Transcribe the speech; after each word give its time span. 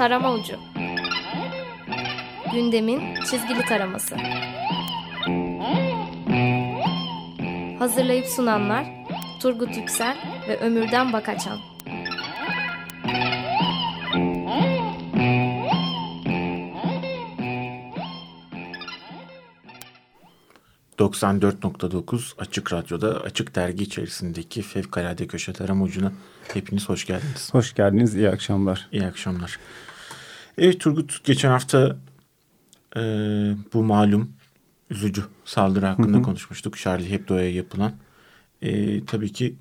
Tarama 0.00 0.32
Ucu. 0.32 0.56
Gündemin 2.52 3.14
çizgili 3.14 3.62
taraması. 3.64 4.16
Hazırlayıp 7.78 8.26
sunanlar 8.26 8.86
Turgut 9.42 9.76
Yüksel 9.76 10.16
ve 10.48 10.56
Ömürden 10.58 11.12
Bakaçan 11.12 11.58
94.9 21.00 22.32
Açık 22.38 22.72
Radyo'da 22.72 23.20
Açık 23.20 23.54
Dergi 23.54 23.84
içerisindeki 23.84 24.62
Fevkalade 24.62 25.26
Köşe 25.26 25.52
Tarama 25.52 25.84
Ucu'na 25.84 26.12
hepiniz 26.54 26.88
hoş 26.88 27.06
geldiniz. 27.06 27.54
Hoş 27.54 27.74
geldiniz, 27.74 28.14
iyi 28.14 28.28
akşamlar. 28.28 28.88
İyi 28.92 29.06
akşamlar. 29.06 29.58
Evet 30.58 30.80
Turgut, 30.80 31.24
geçen 31.24 31.50
hafta 31.50 31.96
e, 32.96 33.00
bu 33.74 33.82
malum 33.82 34.32
üzücü 34.90 35.22
saldırı 35.44 35.86
hakkında 35.86 36.16
hı 36.16 36.20
hı. 36.20 36.22
konuşmuştuk. 36.22 36.76
Charlie 36.76 37.10
Hebdo'ya 37.10 37.50
yapılan. 37.50 37.92
E, 38.62 39.04
tabii 39.04 39.32
ki 39.32 39.56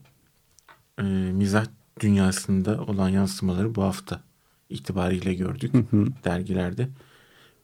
e, 1.00 1.04
mizah 1.04 1.66
dünyasında 2.00 2.82
olan 2.82 3.10
yansımaları 3.10 3.76
bu 3.76 3.84
hafta 3.84 4.22
itibariyle 4.70 5.34
gördük 5.34 5.74
hı 5.74 5.78
hı. 5.78 6.06
dergilerde. 6.26 6.90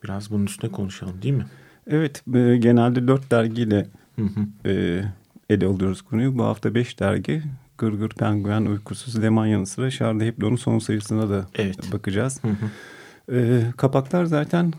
Biraz 0.04 0.32
bunun 0.32 0.46
üstüne 0.46 0.72
konuşalım 0.72 1.22
değil 1.22 1.34
mi? 1.34 1.46
Evet 1.88 2.24
e, 2.36 2.58
genelde 2.58 3.08
dört 3.08 3.32
dergiyle 3.32 3.88
hı 4.16 4.22
hı. 4.22 4.70
E, 4.70 5.04
ele 5.50 5.66
alıyoruz 5.66 6.02
konuyu. 6.02 6.38
Bu 6.38 6.44
hafta 6.44 6.76
beş 6.76 7.00
dergi 7.00 7.44
Gırgır, 7.78 8.10
Penguen, 8.10 8.66
Uykusuz, 8.66 9.22
Leman 9.22 9.46
yanı 9.46 9.66
sıra 9.66 9.92
Charlie 9.92 10.26
Hebdo'nun 10.26 10.56
son 10.56 10.80
sayısına 10.80 11.30
da 11.30 11.46
evet. 11.56 11.94
bakacağız. 11.94 12.44
Hı 12.44 12.48
hı. 12.48 13.36
E, 13.36 13.64
kapaklar 13.78 14.26
zaten 14.26 14.74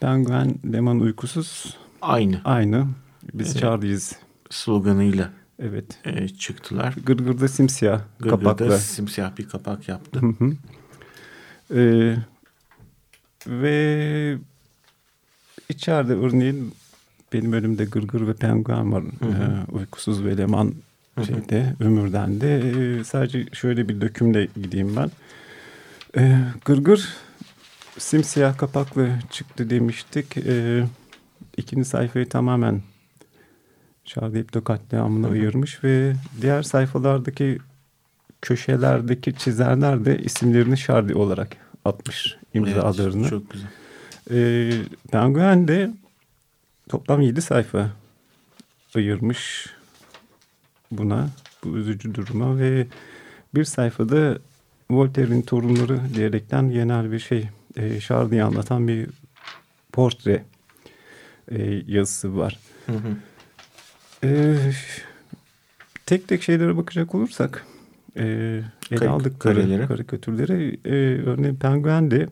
Penguen, 0.00 0.54
Leman, 0.72 1.00
Uykusuz 1.00 1.76
aynı. 2.02 2.40
Aynı. 2.44 2.86
Biz 3.34 3.62
evet. 3.62 4.20
Sloganıyla 4.50 5.30
evet. 5.58 5.98
e, 6.04 6.28
çıktılar. 6.28 6.94
Gırgır'da 7.06 7.48
simsiyah 7.48 8.00
Gırgır'da 8.18 8.50
kapakla. 8.50 8.78
simsiyah 8.78 9.38
bir 9.38 9.48
kapak 9.48 9.88
yaptı. 9.88 10.20
Hı 10.20 10.26
hı. 10.26 10.52
E, 11.80 12.16
ve 13.46 14.38
İçeride 15.70 16.12
örneğin 16.14 16.72
benim 17.32 17.52
önümde 17.52 17.84
Gırgır 17.84 18.26
ve 18.26 18.34
Penguen 18.34 18.92
var. 18.92 19.02
Hı 19.02 19.26
hı. 19.26 19.64
Ee, 19.72 19.72
uykusuz 19.72 20.24
ve 20.24 20.36
Leman 20.36 20.74
şeyde. 21.26 21.74
Ömür'den 21.80 22.40
de. 22.40 22.58
Ee, 22.58 23.04
sadece 23.04 23.46
şöyle 23.52 23.88
bir 23.88 24.00
dökümle 24.00 24.48
gideyim 24.62 24.96
ben. 24.96 25.10
Ee, 26.16 26.38
Gırgır 26.64 27.08
simsiyah 27.98 28.58
kapaklı 28.58 29.10
çıktı 29.30 29.70
demiştik. 29.70 30.36
Ee, 30.36 30.84
ikinci 31.56 31.84
sayfayı 31.84 32.28
tamamen 32.28 32.82
Hebdo 34.14 34.64
katliamına 34.64 35.28
ayırmış 35.28 35.84
ve 35.84 36.14
diğer 36.40 36.62
sayfalardaki 36.62 37.58
köşelerdeki 38.42 39.34
çizerler 39.34 40.04
de 40.04 40.18
isimlerini 40.18 40.76
Charlie 40.76 41.14
olarak 41.14 41.56
atmış 41.84 42.36
imzalarını. 42.54 43.20
Evet, 43.20 43.30
çok 43.30 43.50
güzel. 43.50 43.68
E, 44.30 44.70
Penguen 45.12 45.68
de 45.68 45.90
toplam 46.88 47.20
yedi 47.20 47.42
sayfa 47.42 47.90
ayırmış 48.94 49.66
buna, 50.90 51.28
bu 51.64 51.76
üzücü 51.76 52.14
duruma 52.14 52.58
ve 52.58 52.86
bir 53.54 53.64
sayfada 53.64 54.38
Voltaire'in 54.90 55.42
torunları 55.42 56.00
diyerekten 56.14 56.70
genel 56.70 57.12
bir 57.12 57.18
şey, 57.18 57.48
e, 57.76 58.00
Charlie'yi 58.00 58.44
anlatan 58.44 58.88
bir 58.88 59.06
portre 59.92 60.44
e, 61.50 61.82
yazısı 61.86 62.36
var. 62.36 62.58
Hı 62.86 62.92
hı. 62.92 63.16
E, 64.24 64.56
tek 66.06 66.28
tek 66.28 66.42
şeylere 66.42 66.76
bakacak 66.76 67.14
olursak, 67.14 67.66
e, 68.16 68.24
ele 68.90 68.98
Kar 68.98 69.06
aldıkları 69.06 69.88
karikatürleri, 69.88 70.80
e, 70.84 70.94
örneğin 71.22 71.56
Penguen 71.56 72.10
de 72.10 72.28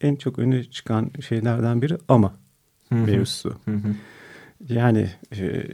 en 0.00 0.16
çok 0.16 0.38
öne 0.38 0.64
çıkan 0.64 1.10
şeylerden 1.28 1.82
biri 1.82 1.98
ama 2.08 2.34
mevzusu. 2.90 3.54
Yani 4.68 5.10
e, 5.32 5.66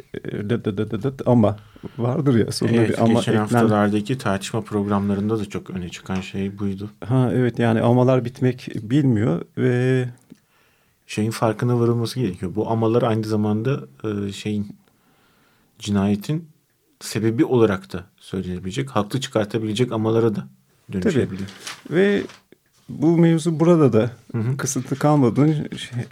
dıt 0.48 0.64
dıt 0.64 0.78
dıt 0.78 1.02
dıt 1.02 1.22
ama 1.28 1.56
vardır 1.98 2.46
ya 2.46 2.52
sonunda 2.52 2.76
evet, 2.76 2.90
bir 2.90 3.02
ama 3.02 3.14
geçen 3.14 3.32
eklen... 3.32 3.40
haftalardaki 3.40 4.18
tartışma 4.18 4.60
programlarında 4.60 5.38
da 5.38 5.44
çok 5.44 5.70
öne 5.70 5.88
çıkan 5.88 6.20
şey 6.20 6.58
buydu. 6.58 6.90
Ha 7.04 7.30
evet 7.32 7.58
yani 7.58 7.80
amalar 7.80 8.24
bitmek 8.24 8.68
bilmiyor 8.82 9.42
ve 9.58 10.08
şeyin 11.06 11.30
farkına 11.30 11.80
varılması 11.80 12.20
gerekiyor. 12.20 12.54
Bu 12.54 12.70
amalar 12.70 13.02
aynı 13.02 13.24
zamanda 13.24 13.80
e, 14.04 14.32
şeyin 14.32 14.76
cinayetin 15.78 16.48
sebebi 17.00 17.44
olarak 17.44 17.92
da 17.92 18.04
söylenebilecek, 18.16 18.90
haklı 18.90 19.20
çıkartabilecek 19.20 19.92
amalara 19.92 20.34
da 20.34 20.48
dönüşebilir. 20.92 21.48
Tabii. 21.88 21.96
Ve 21.96 22.22
bu 22.88 23.18
mevzu 23.18 23.60
burada 23.60 23.92
da 23.92 24.10
hı 24.32 24.38
hı. 24.38 24.56
kısıtlı 24.56 24.96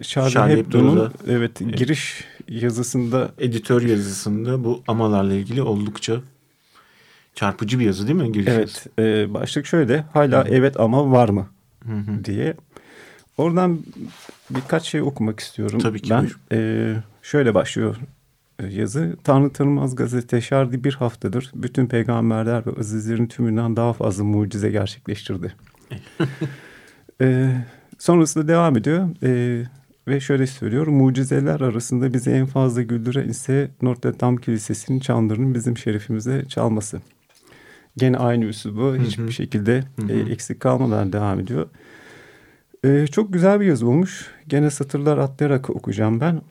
Charlie, 0.03 0.31
Charlie 0.31 0.57
Hebdo'nun 0.57 1.13
evet, 1.29 1.61
evet 1.63 1.79
giriş 1.79 2.25
yazısında 2.49 3.31
editör 3.39 3.83
yazısında 3.83 4.65
bu 4.65 4.83
amalarla 4.89 5.35
ilgili 5.35 5.63
oldukça 5.63 6.21
çarpıcı 7.35 7.79
bir 7.79 7.85
yazı 7.85 8.07
değil 8.09 8.19
mi? 8.19 8.33
Giriş 8.33 8.49
evet. 8.49 8.87
E, 8.99 9.35
başlık 9.35 9.67
şöyle. 9.67 10.05
Hala 10.13 10.45
hı. 10.45 10.49
evet 10.49 10.81
ama 10.81 11.11
var 11.13 11.29
mı? 11.29 11.47
Hı 11.87 11.93
hı. 11.93 12.25
diye. 12.25 12.55
Oradan 13.37 13.81
birkaç 14.51 14.83
şey 14.83 15.03
okumak 15.03 15.41
istiyorum. 15.41 15.79
Tabii 15.79 16.03
ki. 16.03 16.11
Ben 16.11 16.31
e, 16.53 16.95
şöyle 17.23 17.55
başlıyor 17.55 17.97
e, 18.59 18.67
yazı. 18.67 19.17
Tanrı 19.25 19.53
Tanımaz 19.53 19.97
gazete 19.97 20.41
Şardi 20.41 20.85
bir 20.85 20.95
haftadır 20.95 21.51
bütün 21.55 21.87
peygamberler 21.87 22.67
ve 22.67 22.71
azizlerin 22.79 23.27
tümünden 23.27 23.77
daha 23.77 23.93
fazla 23.93 24.25
mucize 24.25 24.71
gerçekleştirdi. 24.71 25.55
Ee, 27.21 27.57
sonrasında 27.99 28.49
devam 28.49 28.77
ediyor 28.77 29.09
ee, 29.23 29.65
ve 30.09 30.21
şöyle 30.21 30.47
söylüyor. 30.47 30.87
Mucizeler 30.87 31.61
arasında 31.61 32.15
bizi 32.15 32.31
en 32.31 32.47
fazla 32.47 32.83
güldüren 32.83 33.29
ise 33.29 33.71
Notre 33.83 34.21
Dame 34.21 34.41
Kilisesi'nin 34.41 35.01
çanlarının 35.01 35.55
bizim 35.55 35.77
şerefimize 35.79 36.45
çalması. 36.49 37.01
Gene 37.97 38.17
aynı 38.17 38.45
üslubu 38.45 38.97
hiçbir 38.97 39.31
şekilde 39.33 39.85
E, 40.09 40.33
eksik 40.33 40.61
kalmadan 40.61 41.13
devam 41.13 41.41
ediyor. 41.41 41.69
Ee, 42.85 43.07
çok 43.07 43.33
güzel 43.33 43.61
bir 43.61 43.67
yazı 43.67 43.89
olmuş. 43.89 44.27
Gene 44.49 44.71
satırlar 44.71 45.19
atlayarak 45.19 45.71
okuyacağım 45.71 46.21
ben. 46.21 46.43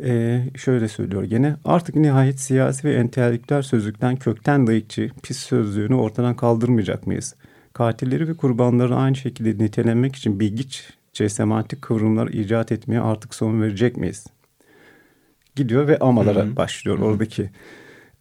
Ee, 0.00 0.44
şöyle 0.56 0.88
söylüyor 0.88 1.22
gene. 1.22 1.56
Artık 1.64 1.94
nihayet 1.94 2.40
siyasi 2.40 2.88
ve 2.88 2.94
entelektüel 2.94 3.62
sözlükten 3.62 4.16
kökten 4.16 4.66
layıkçı, 4.66 5.10
pis 5.22 5.36
sözlüğünü 5.36 5.94
ortadan 5.94 6.36
kaldırmayacak 6.36 7.06
mıyız? 7.06 7.34
Katilleri 7.72 8.28
ve 8.28 8.34
kurbanları 8.34 8.96
aynı 8.96 9.16
şekilde 9.16 9.64
nitelenmek 9.64 10.16
için 10.16 10.40
bilgiççe 10.40 11.28
semantik 11.28 11.82
kıvrımlar 11.82 12.28
icat 12.28 12.72
etmeye 12.72 13.00
artık 13.00 13.34
son 13.34 13.62
verecek 13.62 13.96
miyiz? 13.96 14.26
Gidiyor 15.56 15.88
ve 15.88 15.98
amalara 15.98 16.44
Hı-hı. 16.44 16.56
başlıyor 16.56 16.98
Hı-hı. 16.98 17.06
oradaki. 17.06 17.50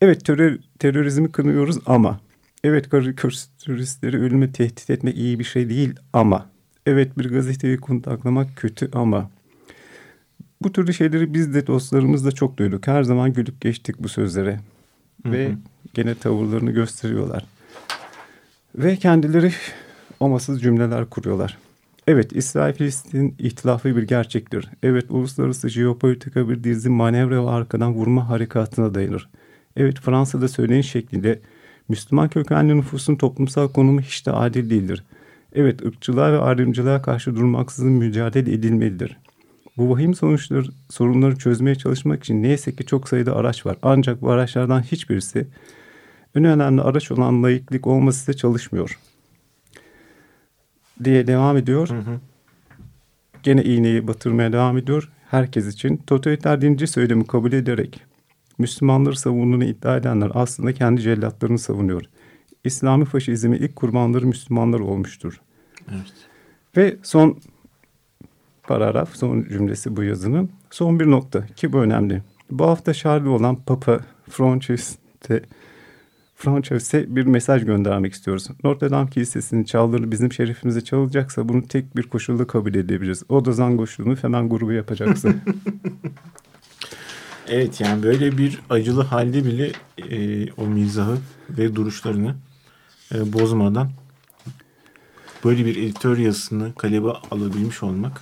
Evet 0.01 0.25
terör, 0.25 0.57
terörizmi 0.79 1.31
kınıyoruz 1.31 1.79
ama. 1.85 2.19
Evet 2.63 2.89
karikatüristleri 2.89 4.21
ölüme 4.21 4.51
tehdit 4.51 4.89
etmek 4.89 5.17
iyi 5.17 5.39
bir 5.39 5.43
şey 5.43 5.69
değil 5.69 5.93
ama. 6.13 6.49
Evet 6.85 7.17
bir 7.17 7.29
gazeteyi 7.29 7.77
kundaklamak 7.77 8.47
kötü 8.55 8.89
ama. 8.93 9.29
Bu 10.61 10.71
türlü 10.71 10.93
şeyleri 10.93 11.33
biz 11.33 11.53
de 11.53 11.67
dostlarımızla 11.67 12.31
çok 12.31 12.57
duyduk. 12.57 12.87
Her 12.87 13.03
zaman 13.03 13.33
gülüp 13.33 13.61
geçtik 13.61 13.95
bu 13.99 14.09
sözlere. 14.09 14.59
Hı 15.23 15.29
hı. 15.29 15.31
Ve 15.31 15.51
gene 15.93 16.15
tavırlarını 16.15 16.71
gösteriyorlar. 16.71 17.45
Ve 18.79 18.95
kendileri 18.95 19.51
amasız 20.19 20.61
cümleler 20.61 21.05
kuruyorlar. 21.05 21.57
Evet 22.07 22.33
İsrail-Filistin 22.33 23.35
ihtilafı 23.39 23.97
bir 23.97 24.03
gerçektir. 24.03 24.69
Evet 24.83 25.05
uluslararası 25.09 25.69
jeopolitika 25.69 26.49
bir 26.49 26.63
dizi 26.63 26.89
manevra 26.89 27.45
ve 27.45 27.49
arkadan 27.49 27.93
vurma 27.93 28.29
harekatına 28.29 28.93
dayanır. 28.93 29.29
Evet 29.77 29.99
Fransa'da 29.99 30.47
söyleyin 30.47 30.81
şeklinde 30.81 31.39
Müslüman 31.89 32.29
kökenli 32.29 32.77
nüfusun 32.77 33.15
toplumsal 33.15 33.67
konumu 33.67 34.01
hiç 34.01 34.25
de 34.25 34.31
adil 34.31 34.69
değildir. 34.69 35.03
Evet 35.53 35.85
ırkçılığa 35.85 36.33
ve 36.33 36.39
ayrımcılığa 36.39 37.01
karşı 37.01 37.35
durmaksızın 37.35 37.91
mücadele 37.91 38.53
edilmelidir. 38.53 39.17
Bu 39.77 39.89
vahim 39.89 40.13
sonuçları, 40.13 40.67
sorunları 40.89 41.37
çözmeye 41.37 41.75
çalışmak 41.75 42.23
için 42.23 42.43
neyse 42.43 42.75
ki 42.75 42.85
çok 42.85 43.09
sayıda 43.09 43.35
araç 43.35 43.65
var. 43.65 43.77
Ancak 43.81 44.21
bu 44.21 44.31
araçlardan 44.31 44.81
hiçbirisi 44.81 45.47
en 46.35 46.43
önemli 46.43 46.81
araç 46.81 47.11
olan 47.11 47.43
layıklık 47.43 47.87
olması 47.87 48.21
ise 48.21 48.33
çalışmıyor. 48.33 48.99
Diye 51.03 51.27
devam 51.27 51.57
ediyor. 51.57 51.89
Hı 51.89 51.99
hı. 51.99 52.19
Gene 53.43 53.63
iğneyi 53.63 54.07
batırmaya 54.07 54.53
devam 54.53 54.77
ediyor. 54.77 55.09
Herkes 55.29 55.67
için 55.67 55.97
totaliter 55.97 56.61
dinci 56.61 56.87
söylemi 56.87 57.27
kabul 57.27 57.53
ederek 57.53 58.05
Müslümanları 58.57 59.15
savunduğunu 59.15 59.63
iddia 59.63 59.97
edenler 59.97 60.31
aslında 60.33 60.73
kendi 60.73 61.01
cellatlarını 61.01 61.59
savunuyor. 61.59 62.01
İslami 62.63 63.05
faşizmi 63.05 63.57
ilk 63.57 63.75
kurbanları 63.75 64.25
Müslümanlar 64.25 64.79
olmuştur. 64.79 65.41
Evet. 65.91 66.13
Ve 66.77 66.97
son 67.03 67.39
paragraf, 68.63 69.15
son 69.15 69.45
cümlesi 69.49 69.95
bu 69.95 70.03
yazının. 70.03 70.49
Son 70.69 70.99
bir 70.99 71.11
nokta 71.11 71.45
ki 71.45 71.73
bu 71.73 71.77
önemli. 71.77 72.21
Bu 72.51 72.67
hafta 72.67 72.93
Charlie 72.93 73.29
olan 73.29 73.55
Papa 73.55 73.99
Frances'te 74.29 75.43
Frances'e 76.39 77.15
bir 77.15 77.25
mesaj 77.25 77.65
göndermek 77.65 78.13
istiyoruz. 78.13 78.47
Notre 78.63 78.89
Dame 78.89 79.09
Kilisesi'nin 79.09 79.63
çağları 79.63 80.11
bizim 80.11 80.33
şerefimize 80.33 80.81
çalacaksa 80.81 81.49
bunu 81.49 81.67
tek 81.67 81.95
bir 81.95 82.03
koşulda 82.03 82.47
kabul 82.47 82.75
edebiliriz. 82.75 83.23
O 83.29 83.45
da 83.45 83.51
zangoşluğunu 83.51 84.15
hemen 84.15 84.49
grubu 84.49 84.71
yapacaksın. 84.71 85.35
Evet 87.51 87.81
yani 87.81 88.03
böyle 88.03 88.37
bir 88.37 88.59
acılı 88.69 89.03
halde 89.03 89.45
bile 89.45 89.71
e, 89.97 90.51
o 90.51 90.65
mizahı 90.67 91.17
ve 91.49 91.75
duruşlarını 91.75 92.35
e, 93.15 93.33
bozmadan 93.33 93.89
böyle 95.45 95.65
bir 95.65 95.75
editör 95.75 96.17
yazısını 96.17 96.75
kalebe 96.75 97.07
alabilmiş 97.07 97.83
olmak 97.83 98.21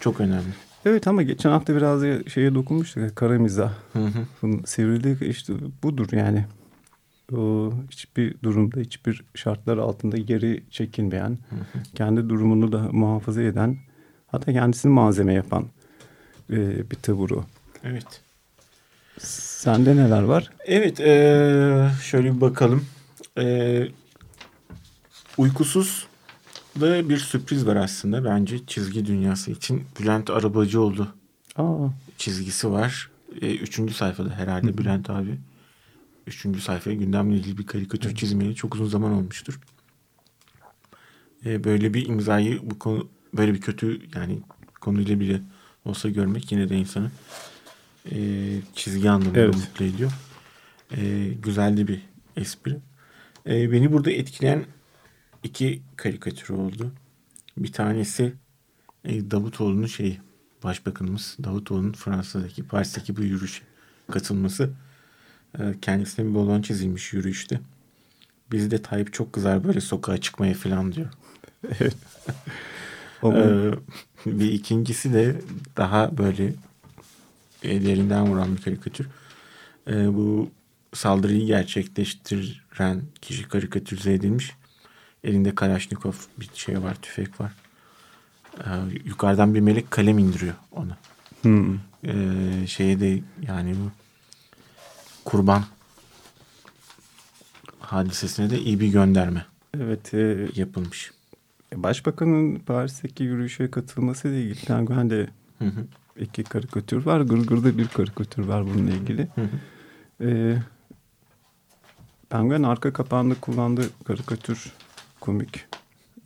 çok 0.00 0.20
önemli. 0.20 0.54
evet 0.84 1.08
ama 1.08 1.22
geçen 1.22 1.50
hafta 1.50 1.76
biraz 1.76 2.02
şeye 2.28 2.54
dokunmuştuk. 2.54 3.16
Kara 3.16 3.38
mizah. 3.38 3.72
Hı 3.92 3.98
hı. 3.98 4.26
Bunun 4.42 4.62
sivriliği 4.64 5.16
işte 5.20 5.52
budur 5.82 6.08
yani. 6.12 6.44
Hiçbir 7.90 8.34
durumda, 8.42 8.80
hiçbir 8.80 9.24
şartlar 9.34 9.78
altında 9.78 10.16
geri 10.16 10.62
çekilmeyen, 10.70 11.38
kendi 11.94 12.28
durumunu 12.28 12.72
da 12.72 12.88
muhafaza 12.92 13.42
eden, 13.42 13.76
hatta 14.26 14.52
kendisini 14.52 14.92
malzeme 14.92 15.34
yapan 15.34 15.64
e, 16.50 16.90
bir 16.90 16.96
tavır 16.96 17.30
o. 17.30 17.44
Evet. 17.84 18.20
Sende 19.18 19.96
neler 19.96 20.22
var? 20.22 20.50
Evet 20.64 21.00
e, 21.00 21.90
şöyle 22.02 22.34
bir 22.36 22.40
bakalım. 22.40 22.84
E, 23.38 23.88
uykusuz 25.38 26.06
da 26.80 27.08
bir 27.08 27.16
sürpriz 27.16 27.66
var 27.66 27.76
aslında 27.76 28.24
bence 28.24 28.66
çizgi 28.66 29.06
dünyası 29.06 29.50
için. 29.50 29.84
Bülent 30.00 30.30
Arabacıoğlu 30.30 31.08
Aa, 31.56 31.88
çizgisi 32.18 32.70
var. 32.70 33.10
E, 33.42 33.56
üçüncü 33.56 33.94
sayfada 33.94 34.30
herhalde 34.30 34.78
Bülent 34.78 35.10
abi. 35.10 35.38
Üçüncü 36.26 36.60
sayfaya 36.60 36.96
gündemle 36.96 37.36
ilgili 37.36 37.58
bir 37.58 37.66
karikatür 37.66 38.14
çizmeli 38.14 38.54
çok 38.54 38.74
uzun 38.74 38.86
zaman 38.86 39.12
olmuştur. 39.12 39.60
E, 41.46 41.64
böyle 41.64 41.94
bir 41.94 42.06
imzayı 42.08 42.60
bu 42.70 42.78
konu 42.78 43.08
böyle 43.36 43.54
bir 43.54 43.60
kötü 43.60 44.00
yani 44.14 44.38
konuyla 44.80 45.20
bile 45.20 45.40
olsa 45.84 46.08
görmek 46.08 46.52
yine 46.52 46.68
de 46.68 46.76
insanı 46.76 47.10
e, 48.12 48.18
çizgi 48.74 49.10
anlamında 49.10 49.40
Evet. 49.40 49.54
mutlu 49.54 49.84
ediyor. 49.84 50.12
E, 50.96 51.28
güzel 51.42 51.76
de 51.76 51.88
bir 51.88 52.02
espri. 52.36 52.76
E, 53.46 53.72
beni 53.72 53.92
burada 53.92 54.10
etkileyen 54.10 54.64
iki 55.42 55.82
karikatür 55.96 56.54
oldu. 56.54 56.92
Bir 57.58 57.72
tanesi 57.72 58.34
e, 59.04 59.30
Davutoğlu'nun 59.30 59.86
şeyi 59.86 60.20
Başbakanımız 60.64 61.36
Davutoğlu'nun 61.44 61.92
Fransa'daki 61.92 62.62
Paris'teki 62.62 63.16
bu 63.16 63.22
yürüyüşe 63.22 63.62
katılması. 64.10 64.70
E, 65.58 65.62
kendisine 65.82 66.26
bir 66.26 66.34
balon 66.34 66.62
çizilmiş 66.62 67.12
yürüyüşte. 67.12 67.60
Bizde 68.52 68.82
Tayyip 68.82 69.12
çok 69.12 69.32
kızar 69.32 69.64
böyle 69.64 69.80
sokağa 69.80 70.18
çıkmaya 70.18 70.54
falan 70.54 70.92
diyor. 70.92 71.08
o, 73.22 73.32
Ee, 73.32 73.70
bir 74.26 74.52
ikincisi 74.52 75.12
de 75.12 75.40
daha 75.76 76.18
böyle 76.18 76.52
e, 77.62 77.84
derinden 77.84 78.26
vuran 78.26 78.56
bir 78.56 78.62
karikatür. 78.62 79.06
Ee, 79.88 80.14
bu 80.14 80.50
saldırıyı 80.94 81.46
gerçekleştiren 81.46 83.02
kişi 83.20 83.48
karikatürize 83.48 84.12
edilmiş. 84.12 84.52
Elinde 85.24 85.54
Kalashnikov 85.54 86.12
bir 86.40 86.50
şey 86.54 86.82
var, 86.82 86.94
tüfek 87.02 87.40
var. 87.40 87.52
Ee, 88.58 88.68
yukarıdan 89.04 89.54
bir 89.54 89.60
melek 89.60 89.90
kalem 89.90 90.18
indiriyor 90.18 90.54
ona. 90.72 90.96
hmm. 91.42 91.78
Ee, 92.04 92.66
şeye 92.66 93.00
de 93.00 93.20
yani 93.48 93.74
bu 93.74 94.05
kurban 95.26 95.62
hadisesine 97.78 98.50
de 98.50 98.58
iyi 98.58 98.80
bir 98.80 98.88
gönderme 98.88 99.46
Evet, 99.80 100.14
e, 100.14 100.48
yapılmış. 100.54 101.10
Başbakanın 101.74 102.54
Paris'teki 102.58 103.24
yürüyüşe 103.24 103.70
katılması 103.70 104.28
ile 104.28 104.42
ilgili 104.42 104.66
Penguen'de 104.66 105.28
Hı 105.58 105.64
hı. 105.64 105.86
iki 106.20 106.44
karikatür 106.44 107.06
var. 107.06 107.20
Gırgır'da 107.20 107.78
bir 107.78 107.88
karikatür 107.88 108.44
var 108.44 108.66
bununla 108.66 108.90
ilgili. 108.90 109.28
Hı 109.34 109.40
hı. 109.40 109.48
Ee, 110.20 110.58
Penguen 112.30 112.62
arka 112.62 112.92
kapağında 112.92 113.34
kullandığı 113.40 113.86
karikatür 114.04 114.72
komik. 115.20 115.64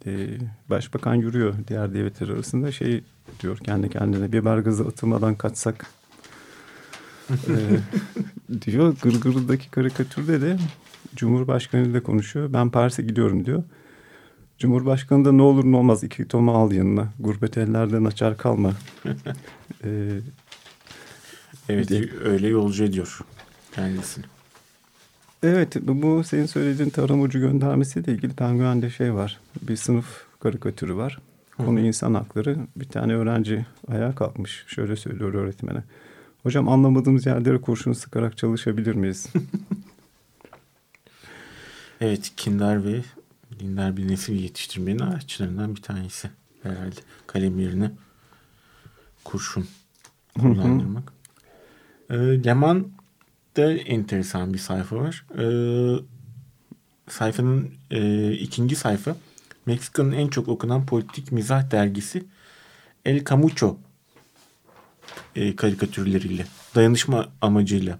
Ee, 0.06 0.28
başbakan 0.70 1.14
yürüyor 1.14 1.54
diğer 1.68 1.94
devletler 1.94 2.28
arasında 2.28 2.72
şey 2.72 3.04
diyor 3.40 3.58
kendi 3.58 3.90
kendine 3.90 4.32
biber 4.32 4.58
gazı 4.58 4.84
atılmadan 4.84 5.34
kaçsak 5.34 5.86
ee, 7.30 8.60
diyor. 8.62 8.96
Gırgır'daki 9.02 9.70
karikatürde 9.70 10.40
de 10.40 10.58
Cumhurbaşkanı 11.16 11.86
ile 11.88 12.02
konuşuyor. 12.02 12.52
Ben 12.52 12.70
Paris'e 12.70 13.02
gidiyorum 13.02 13.44
diyor. 13.44 13.62
Cumhurbaşkanı 14.58 15.24
da 15.24 15.32
ne 15.32 15.42
olur 15.42 15.64
ne 15.64 15.76
olmaz 15.76 16.04
iki 16.04 16.28
toma 16.28 16.54
al 16.54 16.72
yanına. 16.72 17.08
Gurbet 17.20 17.58
ellerden 17.58 18.04
açar 18.04 18.36
kalma. 18.38 18.72
Ee, 19.84 20.20
Evet 21.68 21.88
Diye- 21.88 22.08
öyle 22.24 22.48
yolcu 22.48 22.84
ediyor 22.84 23.20
kendisini. 23.74 24.24
Evet 25.42 25.76
bu, 25.82 26.24
senin 26.24 26.46
söylediğin 26.46 26.90
tarım 26.90 27.22
ucu 27.22 27.38
göndermesiyle 27.38 28.12
ilgili 28.12 28.32
Penguen'de 28.32 28.90
şey 28.90 29.14
var. 29.14 29.40
Bir 29.62 29.76
sınıf 29.76 30.06
karikatürü 30.40 30.96
var. 30.96 31.18
Konu 31.56 31.80
insan 31.80 32.14
hakları. 32.14 32.56
Bir 32.76 32.88
tane 32.88 33.14
öğrenci 33.14 33.66
ayağa 33.88 34.14
kalkmış. 34.14 34.64
Şöyle 34.66 34.96
söylüyor 34.96 35.34
öğretmene. 35.34 35.82
Hocam 36.42 36.68
anlamadığımız 36.68 37.26
yerlere 37.26 37.60
kurşun 37.60 37.92
sıkarak 37.92 38.38
çalışabilir 38.38 38.94
miyiz? 38.94 39.26
Evet 42.02 42.32
kindar 42.36 42.84
ve 42.84 43.02
dindar 43.58 43.96
bir 43.96 44.08
nesil 44.08 44.42
yetiştirmenin 44.42 44.98
araçlarından 44.98 45.76
bir 45.76 45.82
tanesi 45.82 46.30
herhalde. 46.62 47.00
Kalem 47.26 47.58
yerine 47.58 47.90
kurşun 49.24 49.66
kullandırmak. 50.38 51.12
Ee, 52.10 52.14
Leman'da 52.44 53.72
enteresan 53.72 54.54
bir 54.54 54.58
sayfa 54.58 54.96
var. 54.96 55.26
Ee, 55.38 55.96
sayfanın 57.08 57.70
e, 57.90 58.32
ikinci 58.32 58.76
sayfa 58.76 59.16
Meksika'nın 59.66 60.12
en 60.12 60.28
çok 60.28 60.48
okunan 60.48 60.86
politik 60.86 61.32
mizah 61.32 61.70
dergisi 61.70 62.24
El 63.04 63.24
Camucho 63.24 63.76
e, 65.36 65.56
karikatürleriyle, 65.56 66.46
dayanışma 66.74 67.28
amacıyla 67.40 67.98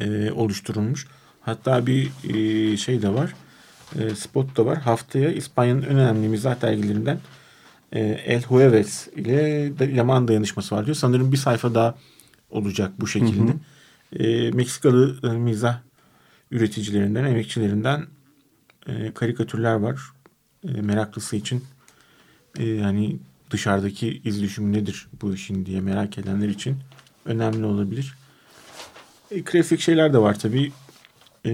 e, 0.00 0.30
oluşturulmuş. 0.30 1.06
Hatta 1.40 1.86
bir 1.86 2.10
e, 2.28 2.76
şey 2.76 3.02
de 3.02 3.14
var, 3.14 3.34
e, 3.98 4.14
spot 4.14 4.56
da 4.56 4.66
var. 4.66 4.78
Haftaya 4.78 5.30
İspanya'nın 5.30 5.82
önemli 5.82 6.28
mizah 6.28 6.62
dergilerinden 6.62 7.18
e, 7.92 8.00
El 8.00 8.42
Jueves 8.42 9.08
ile 9.16 10.02
Mans 10.02 10.28
dayanışması 10.28 10.74
var 10.74 10.86
diyor. 10.86 10.96
Sanırım 10.96 11.32
bir 11.32 11.36
sayfa 11.36 11.74
daha 11.74 11.94
olacak 12.50 12.92
bu 13.00 13.06
şekilde. 13.06 13.52
E, 14.12 14.50
Meksikalı 14.50 15.18
e, 15.22 15.28
mizah 15.28 15.78
üreticilerinden, 16.50 17.24
emekçilerinden 17.24 18.06
e, 18.86 19.12
karikatürler 19.14 19.74
var. 19.74 20.00
E, 20.68 20.72
meraklısı 20.80 21.36
için 21.36 21.64
e, 22.58 22.64
yani 22.64 23.16
dışarıdaki 23.52 24.20
iz 24.24 24.42
düşümü 24.42 24.72
nedir 24.72 25.08
bu 25.22 25.34
işin 25.34 25.66
diye 25.66 25.80
merak 25.80 26.18
edenler 26.18 26.48
için 26.48 26.76
önemli 27.24 27.64
olabilir. 27.66 28.14
E, 29.30 29.40
grafik 29.40 29.80
şeyler 29.80 30.12
de 30.12 30.18
var 30.18 30.38
tabii. 30.38 30.72
E, 31.46 31.50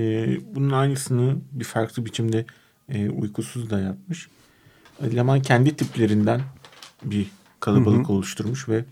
bunun 0.55 0.71
aynısını 0.71 1.37
bir 1.53 1.65
farklı 1.65 2.07
biçimde 2.07 2.47
e, 2.89 3.11
uykusuz 3.11 3.71
da 3.71 3.81
yapmış. 3.81 4.29
Leman 5.03 5.43
kendi 5.43 5.77
tiplerinden 5.77 6.41
bir 7.05 7.27
kalabalık 7.61 8.11
oluşturmuş 8.11 8.69
ve 8.69 8.85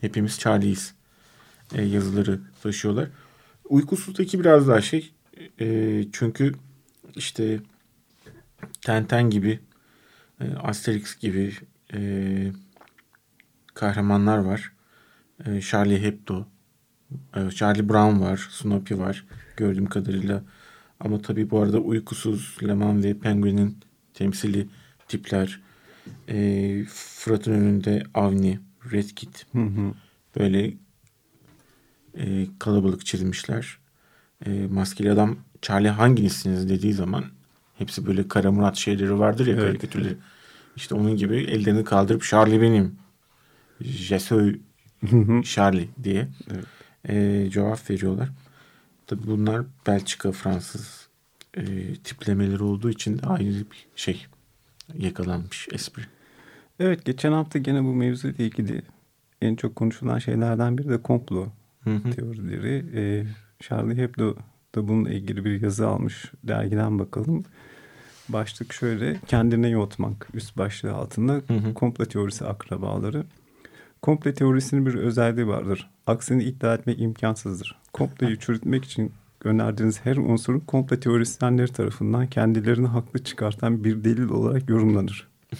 hepimiz 0.00 0.38
Charlie'yiz 0.38 0.94
e, 1.74 1.82
yazıları 1.82 2.40
taşıyorlar. 2.62 3.08
Uykusuzdaki 3.68 4.40
biraz 4.40 4.68
daha 4.68 4.80
şey 4.80 5.12
e, 5.60 6.04
çünkü 6.12 6.54
işte 7.16 7.60
Tenten 8.80 9.30
gibi 9.30 9.60
e, 10.40 10.54
Asterix 10.54 11.18
gibi 11.18 11.52
e, 11.94 12.52
kahramanlar 13.74 14.38
var. 14.38 14.72
E, 15.46 15.60
Charlie 15.60 16.02
Hebdo, 16.02 16.46
e, 17.36 17.50
Charlie 17.50 17.88
Brown 17.88 18.20
var, 18.20 18.48
Snoopy 18.50 18.94
var 18.98 19.24
gördüğüm 19.56 19.86
kadarıyla. 19.86 20.42
Ama 21.00 21.22
tabii 21.22 21.50
bu 21.50 21.60
arada 21.60 21.78
uykusuz 21.78 22.56
Leman 22.62 23.02
ve 23.02 23.18
Penguin'in 23.18 23.76
temsili 24.14 24.68
tipler. 25.08 25.60
E, 26.28 26.84
Fırat'ın 26.88 27.52
önünde 27.52 28.02
Avni, 28.14 28.60
Red 28.92 29.08
Kit. 29.16 29.46
Böyle 30.38 30.74
e, 32.18 32.46
kalabalık 32.58 33.06
çizmişler. 33.06 33.78
E, 34.46 34.66
maskeli 34.70 35.10
adam 35.10 35.36
Charlie 35.62 35.88
hanginizsiniz 35.88 36.68
dediği 36.68 36.92
zaman 36.92 37.24
hepsi 37.78 38.06
böyle 38.06 38.28
Kara 38.28 38.52
Murat 38.52 38.76
şeyleri 38.76 39.18
vardır 39.18 39.46
ya 39.46 39.54
Evet. 39.54 39.64
karikatürleri. 39.64 40.16
İşte 40.76 40.94
onun 40.94 41.16
gibi 41.16 41.36
ellerini 41.36 41.84
kaldırıp 41.84 42.22
Charlie 42.22 42.60
benim. 42.62 42.96
Je 43.80 44.18
Charlie 45.44 45.88
diye 46.04 46.28
Evet. 46.50 46.64
e, 47.08 47.50
cevap 47.50 47.90
veriyorlar. 47.90 48.28
Tabii 49.06 49.26
bunlar 49.26 49.62
Belçika 49.86 50.32
Fransız 50.32 51.08
e, 51.54 51.94
tiplemeleri 51.94 52.62
olduğu 52.62 52.90
için 52.90 53.18
de 53.18 53.26
ayrı 53.26 53.54
bir 53.70 53.86
şey 53.96 54.26
yakalanmış 54.98 55.68
espri. 55.72 56.02
Evet 56.80 57.04
geçen 57.04 57.32
hafta 57.32 57.58
gene 57.58 57.84
bu 57.84 57.94
mevzuyla 57.94 58.44
ilgili 58.44 58.82
en 59.42 59.56
çok 59.56 59.76
konuşulan 59.76 60.18
şeylerden 60.18 60.78
biri 60.78 60.88
de 60.88 61.02
komplo 61.02 61.48
Hı 61.84 61.90
hı. 61.90 62.10
teorileri. 62.10 62.84
Ee, 62.94 63.26
Charlie 63.60 63.96
Hebdo 63.96 64.36
da 64.74 64.88
bununla 64.88 65.10
ilgili 65.10 65.44
bir 65.44 65.60
yazı 65.62 65.88
almış. 65.88 66.32
Dergiden 66.44 66.98
bakalım. 66.98 67.44
Başlık 68.32 68.72
şöyle. 68.72 69.20
Kendine 69.26 69.68
yotmak 69.68 70.28
üst 70.34 70.56
başlığı 70.56 70.92
altında 70.92 71.32
Hı 71.32 71.54
hı. 71.54 71.74
komplo 71.74 72.04
teorisi 72.04 72.46
akrabaları. 72.46 73.24
Komplo 74.02 74.32
teorisinin 74.32 74.86
bir 74.86 74.94
özelliği 74.94 75.46
vardır. 75.46 75.90
Aksini 76.06 76.44
iddia 76.44 76.74
etmek 76.74 77.00
imkansızdır. 77.00 77.76
Komployu 77.92 78.38
çürütmek 78.38 78.84
için 78.84 79.12
önerdiğiniz 79.44 80.00
her 80.04 80.16
unsurun 80.16 80.60
komplo 80.60 81.00
teorisyenleri 81.00 81.72
tarafından 81.72 82.26
kendilerini 82.26 82.86
haklı 82.86 83.24
çıkartan 83.24 83.84
bir 83.84 84.04
delil 84.04 84.28
olarak 84.28 84.70
yorumlanır. 84.70 85.28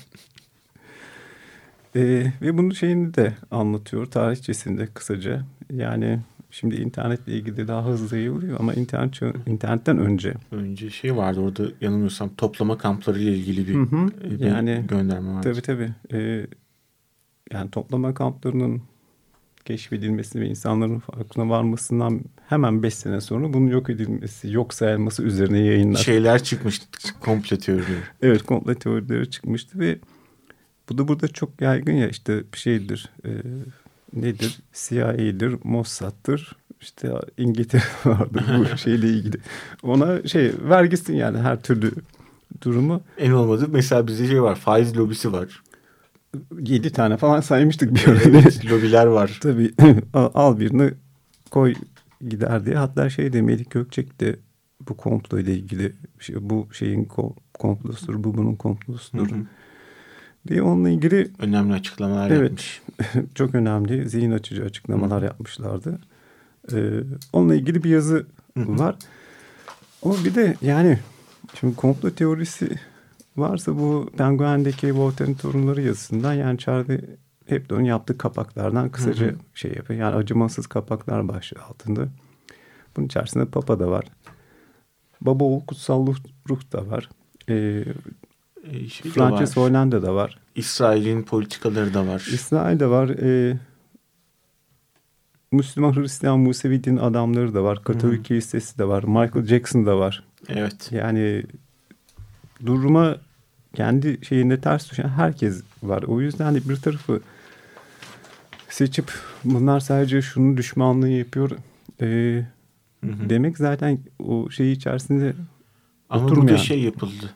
Ee, 1.97 2.33
ve 2.43 2.59
bunun 2.59 2.71
şeyini 2.71 3.15
de 3.15 3.35
anlatıyor 3.50 4.07
tarihçesinde 4.07 4.87
kısaca. 4.87 5.47
Yani 5.73 6.21
şimdi 6.50 6.76
internetle 6.76 7.33
ilgili 7.33 7.69
daha 7.69 7.87
hızlı 7.87 8.16
yayılıyor 8.16 8.61
ama 8.61 8.75
internet 8.75 9.21
internetten 9.47 9.99
önce 9.99 10.35
Önce 10.50 10.90
şey 10.90 11.16
vardı 11.16 11.40
orada 11.40 11.62
yanılmıyorsam 11.80 12.35
toplama 12.37 12.78
kampları 12.78 13.19
ile 13.19 13.37
ilgili 13.37 13.69
bir, 13.69 13.75
Hı 13.75 13.83
hı. 13.83 14.09
e, 14.25 14.30
bir 14.30 14.47
Yani 14.47 14.85
gönderme 14.88 15.33
vardı. 15.33 15.52
Tabii 15.52 15.62
tabii. 15.62 15.90
Ee, 16.12 16.47
yani 17.52 17.71
toplama 17.71 18.14
kamplarının 18.14 18.83
keşfedilmesi 19.64 20.40
ve 20.40 20.47
insanların 20.47 20.99
farkına 20.99 21.49
varmasından 21.49 22.21
hemen 22.49 22.83
beş 22.83 22.95
sene 22.95 23.21
sonra 23.21 23.52
bunun 23.52 23.66
yok 23.66 23.90
edilmesi, 23.90 24.52
yok 24.52 24.75
sayılması 24.75 25.23
üzerine 25.23 25.59
yayınlar. 25.59 25.99
Şeyler 25.99 26.42
çıkmış 26.42 26.83
komple 27.21 27.59
teorileri. 27.59 28.00
Evet 28.23 28.42
komplo 28.42 28.75
teorileri 28.75 29.30
çıkmıştı 29.30 29.78
ve 29.78 29.99
bu 30.88 30.99
da 30.99 31.09
burada 31.09 31.28
çok 31.28 31.61
yaygın 31.61 31.92
ya 31.92 32.09
işte 32.09 32.42
bir 32.54 32.59
şeydir. 32.59 33.11
E, 33.25 33.30
nedir? 34.14 34.59
CIA'dir, 34.73 35.57
Mossad'dır. 35.64 36.57
İşte 36.81 37.12
İngiltere 37.38 37.83
vardır 38.05 38.45
bu 38.59 38.76
şeyle 38.79 39.09
ilgili. 39.09 39.37
Ona 39.83 40.26
şey 40.26 40.52
vergisin 40.69 41.14
yani 41.14 41.38
her 41.38 41.62
türlü 41.62 41.93
durumu. 42.62 43.02
En 43.19 43.31
olmadı 43.31 43.67
mesela 43.71 44.07
bizde 44.07 44.26
şey 44.29 44.43
var 44.43 44.55
faiz 44.55 44.97
lobisi 44.97 45.33
var. 45.33 45.62
Yedi 46.61 46.93
tane 46.93 47.17
falan 47.17 47.40
saymıştık 47.40 47.95
bir 47.95 48.07
örneği. 48.09 48.43
Evet, 48.43 48.64
lobiler 48.71 49.07
var. 49.07 49.38
Tabii 49.43 49.75
al 50.14 50.59
birini 50.61 50.93
koy 51.50 51.75
gider 52.29 52.67
diye. 52.67 52.76
Hatta 52.76 53.11
şey 53.11 53.33
de 53.33 53.43
Melik 53.43 53.71
Gökçek 53.71 54.21
de 54.21 54.37
bu 54.88 54.97
komplo 54.97 55.38
ile 55.38 55.55
ilgili 55.55 55.93
şey, 56.19 56.37
bu 56.40 56.69
şeyin 56.73 57.05
ko- 57.05 57.35
komplosudur, 57.55 58.25
bu 58.25 58.35
bunun 58.37 58.55
komplosudur 58.55 59.31
Hı 59.31 59.35
hı. 59.35 59.40
Diye 60.49 60.63
onunla 60.63 60.91
ilgili 60.91 61.31
Önemli 61.39 61.73
açıklamalar 61.75 62.31
Evet. 62.31 62.43
yapmış. 62.43 62.83
çok 63.35 63.55
önemli 63.55 64.09
zihin 64.09 64.31
açıcı 64.31 64.65
açıklamalar 64.65 65.23
yapmışlardı. 65.23 65.99
Ee, 66.73 67.01
onunla 67.33 67.55
ilgili 67.55 67.85
bir 67.85 67.91
yazı 67.91 68.27
var. 68.57 68.97
Ama 70.03 70.15
bir 70.25 70.35
de 70.35 70.57
yani 70.63 70.99
şimdi 71.61 71.77
komplo 71.77 72.11
teorisi 72.11 72.69
varsa 73.37 73.79
bu 73.79 74.11
Penguen'deki 74.17 74.97
Voltaire'in 74.97 75.35
torunları 75.35 75.83
yazısından 75.83 76.33
yani 76.33 76.59
Charlie 76.59 77.01
Hebdo'nun 77.47 77.85
yaptığı 77.85 78.19
kapaklardan 78.19 78.89
kısaca 78.89 79.27
Hı 79.27 79.31
hı. 79.31 79.37
şey 79.55 79.73
yapıyor. 79.73 80.01
Yani 80.01 80.15
acımasız 80.17 80.67
kapaklar 80.67 81.29
başlığı 81.29 81.63
altında. 81.63 82.09
Bunun 82.97 83.07
içerisinde 83.07 83.45
Papa 83.45 83.81
da 83.81 83.91
var. 83.91 84.05
Baba 85.21 85.45
oğul 85.45 85.61
kutsal 85.61 86.07
ruh, 86.07 86.17
ruh 86.49 86.73
da 86.73 86.91
var. 86.91 87.09
Ee, 87.49 87.85
E, 88.64 88.88
şey 88.88 89.05
de 89.11 89.14
Frances 89.14 89.57
var. 89.57 89.64
Hollande 89.64 90.02
da 90.02 90.14
var. 90.14 90.38
İsrail'in 90.55 91.23
politikaları 91.23 91.95
da 91.95 92.07
var. 92.07 92.29
İsrail 92.33 92.81
de 92.81 92.87
var. 92.87 93.09
E, 93.09 93.57
Müslüman, 95.52 95.97
Hristiyan, 95.97 96.40
Musevi 96.40 96.85
din 96.85 96.97
adamları 96.97 97.55
da 97.55 97.62
var. 97.64 97.85
Katolik 97.85 98.19
Hı. 98.19 98.23
kilisesi 98.23 98.79
de 98.79 98.88
var. 98.88 99.02
Michael 99.02 99.47
Jackson 99.47 99.87
da 99.87 99.99
var. 99.99 100.23
Evet. 100.49 100.88
Yani 100.93 101.43
duruma 102.67 103.17
kendi 103.75 104.19
şeyinde 104.25 104.61
ters 104.61 104.90
düşen 104.90 105.09
herkes 105.09 105.62
var. 105.83 106.02
O 106.02 106.21
yüzden 106.21 106.55
de 106.55 106.69
bir 106.69 106.76
tarafı 106.76 107.21
seçip 108.69 109.12
bunlar 109.45 109.81
sadece 109.81 110.23
şunun 110.23 110.57
düşmanlığı 110.57 111.09
yapıyor 111.09 111.50
e, 112.00 112.07
Hı 113.05 113.07
hı. 113.07 113.31
demek 113.31 113.59
zaten 113.59 113.99
o 114.19 114.50
şey 114.50 114.73
içerisinde 114.73 115.35
Ama 116.11 116.25
oturmayan. 116.25 116.49
burada 116.49 116.59
şey 116.62 116.81
yapıldı. 116.81 117.35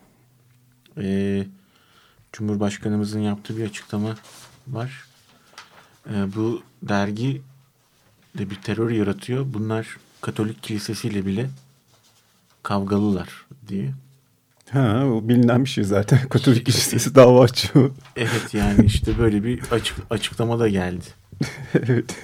Ee, 0.99 1.47
Cumhurbaşkanımızın 2.33 3.21
yaptığı 3.21 3.57
bir 3.57 3.67
açıklama 3.67 4.15
var. 4.69 5.05
Ee, 6.11 6.35
bu 6.37 6.63
dergi 6.83 7.43
de 8.39 8.51
bir 8.51 8.55
terör 8.57 8.91
yaratıyor. 8.91 9.47
Bunlar 9.55 9.97
Katolik 10.21 10.63
kilisesiyle 10.63 11.27
bile 11.27 11.51
kavgalılar 12.63 13.29
diye. 13.69 13.93
ha, 14.71 15.07
o 15.07 15.29
bilinen 15.29 15.65
bir 15.65 15.71
şey 15.71 15.85
zaten. 15.85 16.19
Katolik 16.29 16.67
kilisesi 16.67 17.15
dava 17.15 17.43
açıyor. 17.45 17.91
Evet 18.17 18.55
yani 18.55 18.85
işte 18.85 19.19
böyle 19.19 19.45
bir 19.45 19.61
açık, 19.71 19.97
açıklama 20.11 20.59
da 20.59 20.69
geldi. 20.69 21.05
evet. 21.75 22.23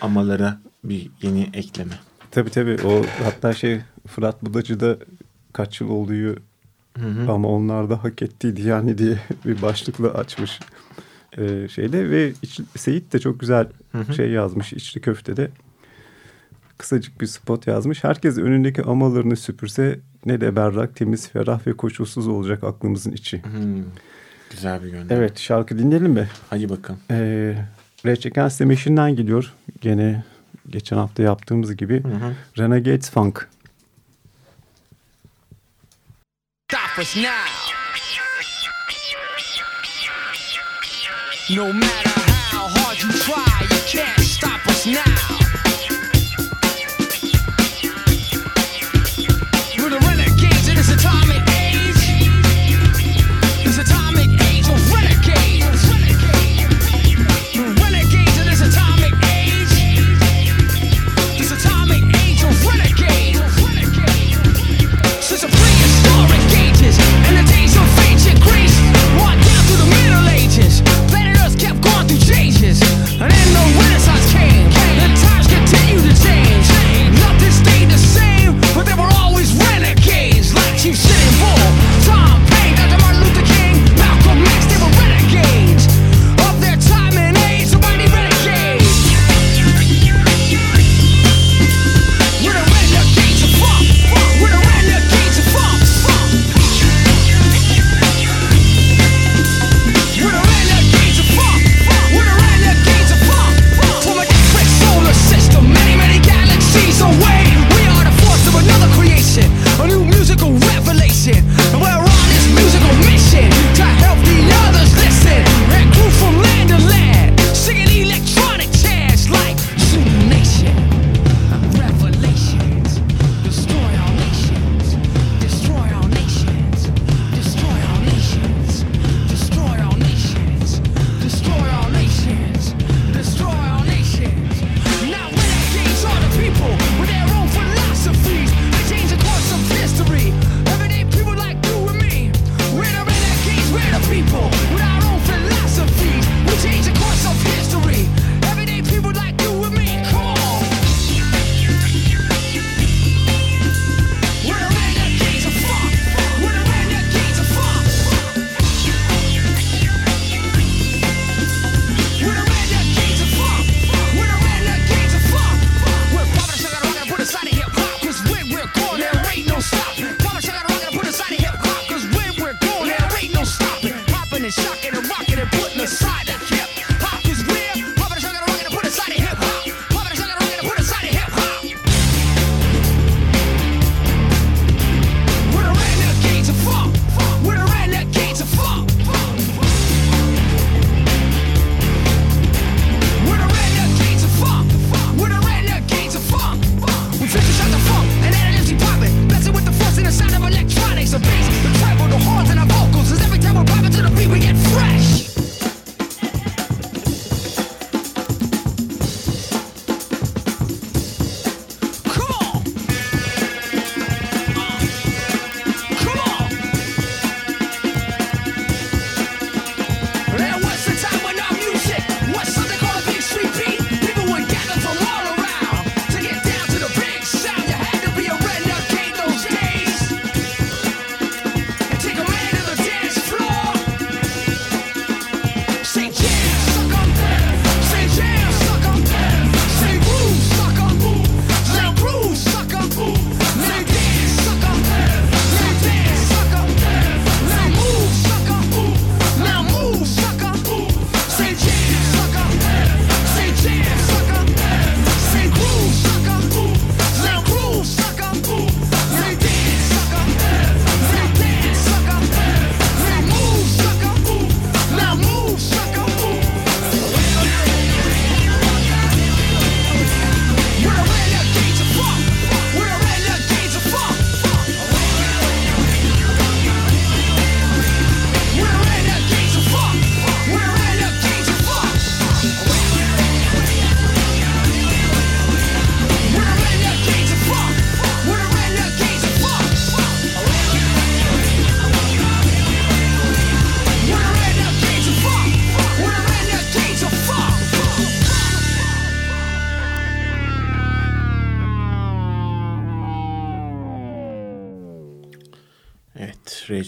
Amalara 0.00 0.60
bir 0.84 1.10
yeni 1.22 1.50
ekleme. 1.52 1.98
Tabii 2.30 2.50
tabii 2.50 2.86
o 2.86 3.04
hatta 3.24 3.54
şey 3.54 3.80
Fırat 4.06 4.42
Budacı'da 4.42 4.98
kaç 5.52 5.80
yıl 5.80 5.88
oluyor 5.90 6.36
Hı 7.00 7.06
hı. 7.22 7.32
ama 7.32 7.48
onlar 7.48 7.90
da 7.90 8.04
hak 8.04 8.22
ettiydi 8.22 8.62
yani 8.62 8.98
diye 8.98 9.18
bir 9.44 9.62
başlıkla 9.62 10.08
açmış 10.08 10.60
ee, 11.38 11.68
şeyde 11.68 12.10
ve 12.10 12.32
iç, 12.42 12.60
Seyit 12.76 13.12
de 13.12 13.18
çok 13.18 13.40
güzel 13.40 13.66
Hı 13.92 13.98
hı. 13.98 14.14
şey 14.14 14.30
yazmış 14.30 14.72
içli 14.72 15.00
köftede 15.00 15.50
kısacık 16.78 17.20
bir 17.20 17.26
spot 17.26 17.66
yazmış. 17.66 18.04
Herkes 18.04 18.38
önündeki 18.38 18.82
amalarını 18.82 19.36
süpürse 19.36 19.98
ne 20.26 20.40
de 20.40 20.56
berrak, 20.56 20.96
temiz, 20.96 21.28
ferah 21.28 21.66
ve 21.66 21.72
koşulsuz 21.72 22.28
olacak 22.28 22.64
aklımızın 22.64 23.12
içi. 23.12 23.42
Hmm, 23.42 23.82
Güzel 24.50 24.82
bir 24.82 24.88
gönderme. 24.88 25.14
Evet 25.14 25.38
şarkı 25.38 25.78
dinleyelim 25.78 26.12
mi? 26.12 26.28
Hadi 26.50 26.68
bakalım. 26.68 27.00
Ee, 27.10 27.54
Rage 28.06 28.28
Against 28.28 28.58
the 28.58 28.64
Machine'den 28.64 29.16
geliyor. 29.16 29.52
Gene 29.80 30.24
geçen 30.70 30.96
hafta 30.96 31.22
yaptığımız 31.22 31.76
gibi. 31.76 32.02
Hı 32.02 32.08
hı. 32.08 32.32
Renegades 32.58 33.10
Funk. 33.10 33.48
Us 36.96 37.14
now. 37.14 37.44
No 41.48 41.72
matter 41.72 42.08
how 42.08 42.66
hard 42.68 43.00
you 43.00 43.12
try, 43.12 43.66
you 43.70 43.78
can't 43.86 44.20
stop 44.20 44.66
us 44.66 44.84
now. 44.84 45.37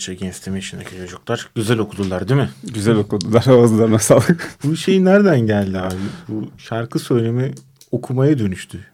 Rage 0.08 0.12
Against 0.12 0.44
the 0.44 0.50
Machine'deki 0.50 0.96
çocuklar 0.96 1.50
güzel 1.54 1.78
okudular 1.78 2.28
değil 2.28 2.40
mi? 2.40 2.50
Güzel 2.74 2.96
okudular 2.96 3.46
ağızlarına 3.46 3.98
sağlık. 4.08 4.50
Bu 4.64 4.76
şey 4.76 5.04
nereden 5.04 5.40
geldi 5.40 5.78
abi? 5.78 5.94
Bu 6.28 6.48
şarkı 6.58 6.98
söyleme 6.98 7.50
okumaya 7.90 8.38
dönüştü 8.38 8.86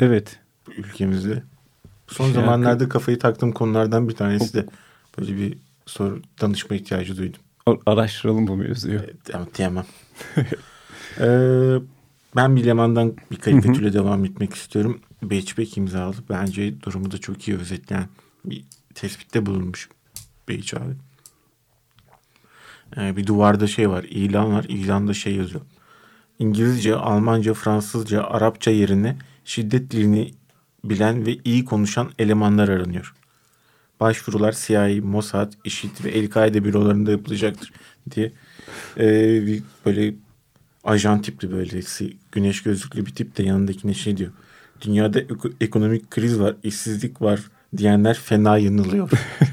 Evet. 0.00 0.38
bu 0.66 0.72
ülkemizde. 0.72 1.42
Son 2.08 2.24
Şarkı- 2.24 2.34
zamanlarda 2.34 2.88
kafayı 2.88 3.18
taktığım 3.18 3.52
konulardan 3.52 4.08
bir 4.08 4.14
tanesi 4.14 4.54
de 4.54 4.66
böyle 5.18 5.36
bir 5.36 5.58
soru 5.86 6.22
danışma 6.40 6.76
ihtiyacı 6.76 7.16
duydum. 7.16 7.40
Araştıralım 7.86 8.46
bu 8.46 8.56
mevzuyu. 8.56 8.98
Evet, 8.98 9.34
ama 9.34 9.46
diyemem. 9.54 9.84
Ee, 11.20 11.74
ben 12.36 12.56
bir 12.56 12.64
Leman'dan 12.64 13.16
bir 13.30 13.36
karikatüre 13.36 13.92
devam 13.92 14.24
etmek 14.24 14.54
istiyorum. 14.54 15.00
Beachback 15.22 15.76
imzalı. 15.76 16.14
Bence 16.30 16.80
durumu 16.82 17.10
da 17.10 17.18
çok 17.18 17.48
iyi 17.48 17.56
özetleyen 17.58 18.08
bir 18.44 18.64
tespitte 18.94 19.46
bulunmuş 19.46 19.88
Beach 20.58 20.74
abi. 20.74 20.94
Ee, 22.96 23.16
bir 23.16 23.26
duvarda 23.26 23.66
şey 23.66 23.90
var. 23.90 24.04
ilan 24.04 24.52
var. 24.52 24.64
İlanda 24.68 25.14
şey 25.14 25.34
yazıyor. 25.34 25.62
İngilizce, 26.38 26.96
Almanca, 26.96 27.54
Fransızca, 27.54 28.22
Arapça 28.24 28.70
yerine 28.70 29.16
şiddet 29.44 29.90
dilini 29.90 30.34
bilen 30.84 31.26
ve 31.26 31.38
iyi 31.44 31.64
konuşan 31.64 32.10
elemanlar 32.18 32.68
aranıyor. 32.68 33.14
Başvurular 34.00 34.56
CIA, 34.66 34.88
Mossad, 35.02 35.52
IŞİD 35.64 36.04
ve 36.04 36.10
El-Kaide 36.10 36.64
bürolarında 36.64 37.10
yapılacaktır 37.10 37.72
diye 38.10 38.32
ee, 38.96 39.46
bir 39.46 39.62
böyle 39.86 40.14
ajan 40.84 41.22
tipli 41.22 41.52
böyle 41.52 41.80
güneş 42.32 42.62
gözlüklü 42.62 43.06
bir 43.06 43.14
tip 43.14 43.36
de 43.36 43.42
yanındakine 43.42 43.94
şey 43.94 44.16
diyor. 44.16 44.30
Dünyada 44.80 45.20
eko- 45.20 45.52
ekonomik 45.60 46.10
kriz 46.10 46.40
var, 46.40 46.56
işsizlik 46.62 47.22
var 47.22 47.40
diyenler 47.76 48.14
fena 48.14 48.58
yanılıyor. 48.58 49.10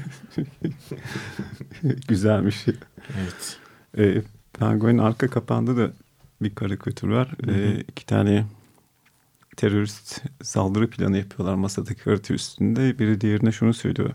Güzelmiş. 2.08 2.66
evet. 3.18 3.58
E, 3.98 4.22
Penguin'in 4.52 4.98
arka 4.98 5.28
kapağında 5.28 5.76
da 5.76 5.90
bir 6.42 6.54
karikatür 6.54 7.08
var. 7.08 7.28
E, 7.48 7.80
iki 7.80 8.06
tane 8.06 8.44
terörist 9.56 10.22
saldırı 10.42 10.90
planı 10.90 11.18
yapıyorlar 11.18 11.54
masadaki 11.54 12.02
harita 12.04 12.34
üstünde. 12.34 12.98
Biri 12.98 13.20
diğerine 13.20 13.52
şunu 13.52 13.74
söylüyor. 13.74 14.10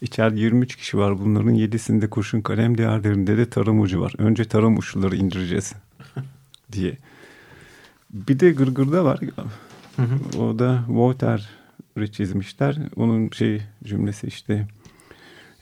İçeride 0.00 0.40
23 0.40 0.76
kişi 0.76 0.98
var. 0.98 1.18
Bunların 1.20 1.54
7'sinde 1.54 2.08
kurşun 2.08 2.40
kalem, 2.40 2.78
diğerlerinde 2.78 3.36
de 3.36 3.50
tarım 3.50 3.80
ucu 3.80 4.00
var. 4.00 4.14
Önce 4.18 4.44
tarım 4.44 4.78
uçluları 4.78 5.16
indireceğiz 5.16 5.72
diye. 6.72 6.98
Bir 8.10 8.40
de 8.40 8.52
gırgırda 8.52 9.04
var. 9.04 9.20
O 10.38 10.58
da 10.58 10.84
Voltaire'i 10.88 12.12
çizmişler. 12.12 12.78
Onun 12.96 13.30
şey 13.30 13.62
cümlesi 13.84 14.26
işte 14.26 14.66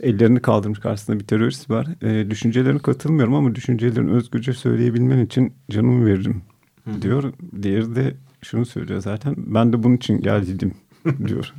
ellerini 0.03 0.43
kaldırmış 0.43 0.79
karşısında 0.79 1.21
bir 1.21 1.25
terörist 1.25 1.71
var. 1.71 1.87
E, 2.03 2.31
düşüncelerine 2.31 2.79
katılmıyorum 2.79 3.35
ama 3.35 3.55
düşüncelerini 3.55 4.11
özgürce 4.11 4.53
söyleyebilmen 4.53 5.27
için 5.27 5.53
canımı 5.71 6.07
veririm 6.07 6.43
diyor. 7.03 7.33
Diğeri 7.63 7.97
de 7.97 8.15
şunu 8.43 8.67
söylüyor 8.67 9.01
zaten. 9.01 9.35
Ben 9.39 9.73
de 9.73 9.83
bunun 9.83 9.97
için 9.97 10.21
geldim 10.21 10.75
diyor. 11.27 11.55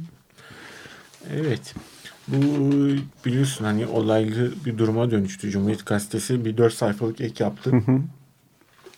Evet. 1.34 1.76
Bu 2.28 2.38
biliyorsun 3.26 3.66
hani 3.66 3.86
olaylı 3.86 4.52
bir 4.66 4.78
duruma 4.78 5.12
dönüştü. 5.12 5.50
Cumhuriyet 5.50 5.86
Gazetesi 5.86 6.46
bir 6.46 6.58
dört 6.58 6.74
sayfalık 6.74 7.22
ek 7.22 7.44
yaptı. 7.44 7.72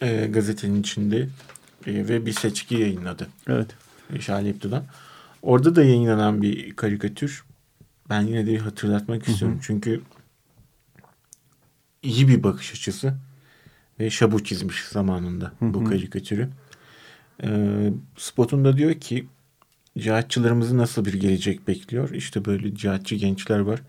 Ee, 0.01 0.27
gazetenin 0.33 0.81
içinde 0.81 1.27
Ee, 1.87 2.07
ve 2.07 2.25
bir 2.25 2.31
seçki 2.31 2.75
yayınladı. 2.75 3.27
Evet. 3.47 3.67
Hepto'dan. 4.27 4.83
Orada 5.41 5.75
da 5.75 5.83
yayınlanan 5.83 6.41
bir 6.41 6.73
karikatür. 6.75 7.43
Ben 8.09 8.21
yine 8.21 8.47
de 8.47 8.57
hatırlatmak 8.57 9.27
istiyorum. 9.27 9.59
Çünkü 9.63 10.01
iyi 12.03 12.27
bir 12.27 12.43
bakış 12.43 12.71
açısı 12.71 13.15
ve 13.99 14.09
şabu 14.09 14.43
çizmiş 14.43 14.83
zamanında 14.83 15.53
bu 15.61 15.83
karikatürü. 15.83 16.49
Ee, 17.43 17.93
spotunda 18.17 18.77
diyor 18.77 18.93
ki 18.93 19.27
cihatçılarımızı 19.97 20.77
nasıl 20.77 21.05
bir 21.05 21.13
gelecek 21.13 21.67
bekliyor? 21.67 22.09
İşte 22.09 22.45
böyle 22.45 22.75
cihatçı 22.75 23.15
gençler 23.15 23.59
var. 23.59 23.81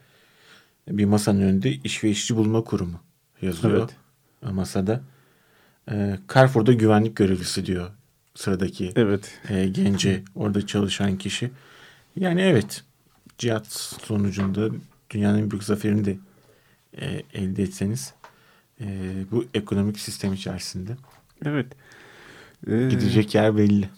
Bir 0.88 1.04
masanın 1.04 1.40
önünde 1.40 1.72
iş 1.72 2.04
ve 2.04 2.10
işçi 2.10 2.36
bulma 2.36 2.64
kurumu 2.64 3.00
yazıyor. 3.42 3.78
Evet. 4.42 4.54
Masada. 4.54 5.00
Ee, 5.90 6.18
Carrefour'da 6.34 6.72
güvenlik 6.72 7.16
görevlisi 7.16 7.66
diyor 7.66 7.90
sıradaki 8.34 8.92
Evet. 8.96 9.40
e, 9.48 9.68
gence 9.68 10.22
orada 10.34 10.66
çalışan 10.66 11.18
kişi. 11.18 11.50
Yani 12.16 12.40
evet 12.40 12.84
cihat 13.38 13.66
sonucunda 14.02 14.68
dünyanın 15.10 15.38
en 15.38 15.50
büyük 15.50 15.64
zaferini 15.64 16.04
de 16.04 16.16
e, 17.00 17.22
elde 17.34 17.62
etseniz 17.62 18.14
e, 18.80 18.86
bu 19.30 19.44
ekonomik 19.54 19.98
sistem 19.98 20.32
içerisinde 20.32 20.96
Evet. 21.44 21.66
Ee, 22.66 22.88
gidecek 22.90 23.34
yer 23.34 23.56
belli. 23.56 23.88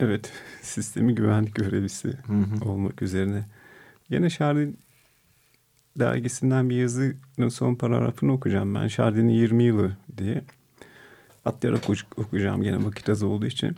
Evet. 0.00 0.32
Sistemi 0.62 1.14
güvenlik 1.14 1.54
görevlisi 1.54 2.08
Hı 2.08 2.32
hı. 2.32 2.64
olmak 2.70 3.02
üzerine. 3.02 3.44
Yine 4.10 4.30
Şardin 4.30 4.78
dergisinden 5.98 6.70
bir 6.70 6.76
yazının 6.76 7.48
son 7.48 7.74
paragrafını 7.74 8.32
okuyacağım 8.32 8.74
ben. 8.74 8.88
Şardin'in 8.88 9.28
20 9.28 9.64
yılı 9.64 9.96
diye. 10.18 10.44
Atlayarak 11.44 11.90
oku- 11.90 12.20
okuyacağım 12.22 12.62
gene 12.62 12.84
vakit 12.84 13.08
az 13.08 13.22
olduğu 13.22 13.46
için. 13.46 13.76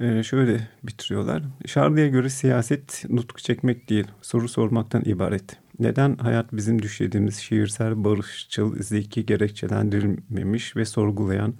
Ee, 0.00 0.22
şöyle 0.22 0.68
bitiriyorlar. 0.82 1.42
Şardi'ye 1.66 2.08
göre 2.08 2.28
siyaset 2.30 3.04
nutku 3.08 3.42
çekmek 3.42 3.88
değil, 3.88 4.06
soru 4.22 4.48
sormaktan 4.48 5.02
ibaret. 5.04 5.58
Neden 5.78 6.16
hayat 6.16 6.52
bizim 6.52 6.82
düşlediğimiz 6.82 7.36
şiirsel, 7.36 8.04
barışçıl, 8.04 8.82
zeki 8.82 9.26
gerekçelendirilmemiş 9.26 10.76
ve 10.76 10.84
sorgulayan, 10.84 11.54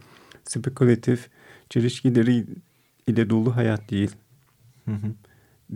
spekülatif, 0.44 1.28
çelişkileri 1.70 2.46
ile 3.06 3.30
dolu 3.30 3.56
hayat 3.56 3.90
değil 3.90 4.10
Hı 4.84 4.90
hı. 4.90 5.12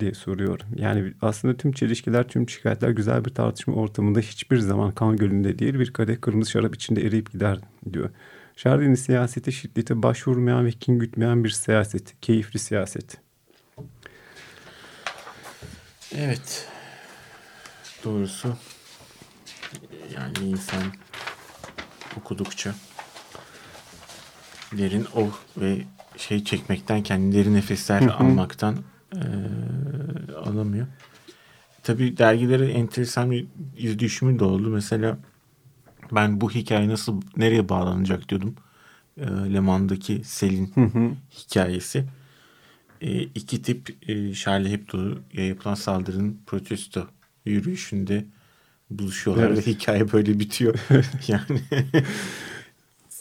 diye 0.01 0.15
soruyor. 0.15 0.61
Yani 0.77 1.13
aslında 1.23 1.57
tüm 1.57 1.73
çelişkiler, 1.73 2.29
tüm 2.29 2.49
şikayetler 2.49 2.91
güzel 2.91 3.25
bir 3.25 3.31
tartışma 3.35 3.75
ortamında 3.75 4.21
hiçbir 4.21 4.59
zaman 4.59 4.93
kan 4.93 5.17
gölünde 5.17 5.59
değil 5.59 5.75
bir 5.79 5.93
kadeh 5.93 6.21
kırmızı 6.21 6.51
şarap 6.51 6.75
içinde 6.75 7.07
eriyip 7.07 7.33
gider 7.33 7.59
diyor. 7.93 8.11
Şardin'in 8.57 8.95
siyaseti 8.95 9.53
şiddete 9.53 10.03
başvurmayan 10.03 10.67
ve 10.67 10.71
kin 10.71 10.99
gütmeyen 10.99 11.45
bir 11.45 11.51
siyaset. 11.51 12.21
Keyifli 12.21 12.59
siyaset. 12.59 13.17
Evet. 16.17 16.69
Doğrusu 18.05 18.57
yani 20.15 20.33
insan 20.51 20.83
okudukça 22.21 22.75
derin 24.73 25.07
oh 25.15 25.39
ve 25.57 25.79
şey 26.17 26.45
çekmekten 26.45 27.03
kendi 27.03 27.37
derin 27.37 27.55
nefesler 27.55 28.03
almaktan 28.03 28.77
eee, 29.15 29.23
alamıyor. 30.37 30.87
Tabii 31.83 32.17
dergilere 32.19 32.73
enteresan 32.73 33.31
bir 33.31 33.47
iz 33.77 33.99
düşümü 33.99 34.39
de 34.39 34.45
oldu. 34.45 34.69
Mesela 34.69 35.19
ben 36.13 36.41
bu 36.41 36.51
hikaye 36.51 36.89
nasıl 36.89 37.23
nereye 37.37 37.69
bağlanacak 37.69 38.29
diyordum. 38.29 38.55
Eee 39.17 39.27
Leman'daki 39.27 40.23
Selin 40.25 40.75
hikayesi. 41.31 42.05
E, 43.01 43.23
iki 43.23 43.63
tip 43.63 43.97
e, 44.09 44.35
Charlie 44.35 44.73
Hebdo'ya 44.73 45.47
yapılan 45.47 45.75
saldırının 45.75 46.41
protesto 46.47 47.07
yürüyüşünde 47.45 48.25
buluşuyorlar 48.91 49.47
Evet. 49.47 49.59
ve 49.69 49.71
hikaye 49.73 50.13
böyle 50.13 50.39
bitiyor. 50.39 50.75
yani 51.29 51.61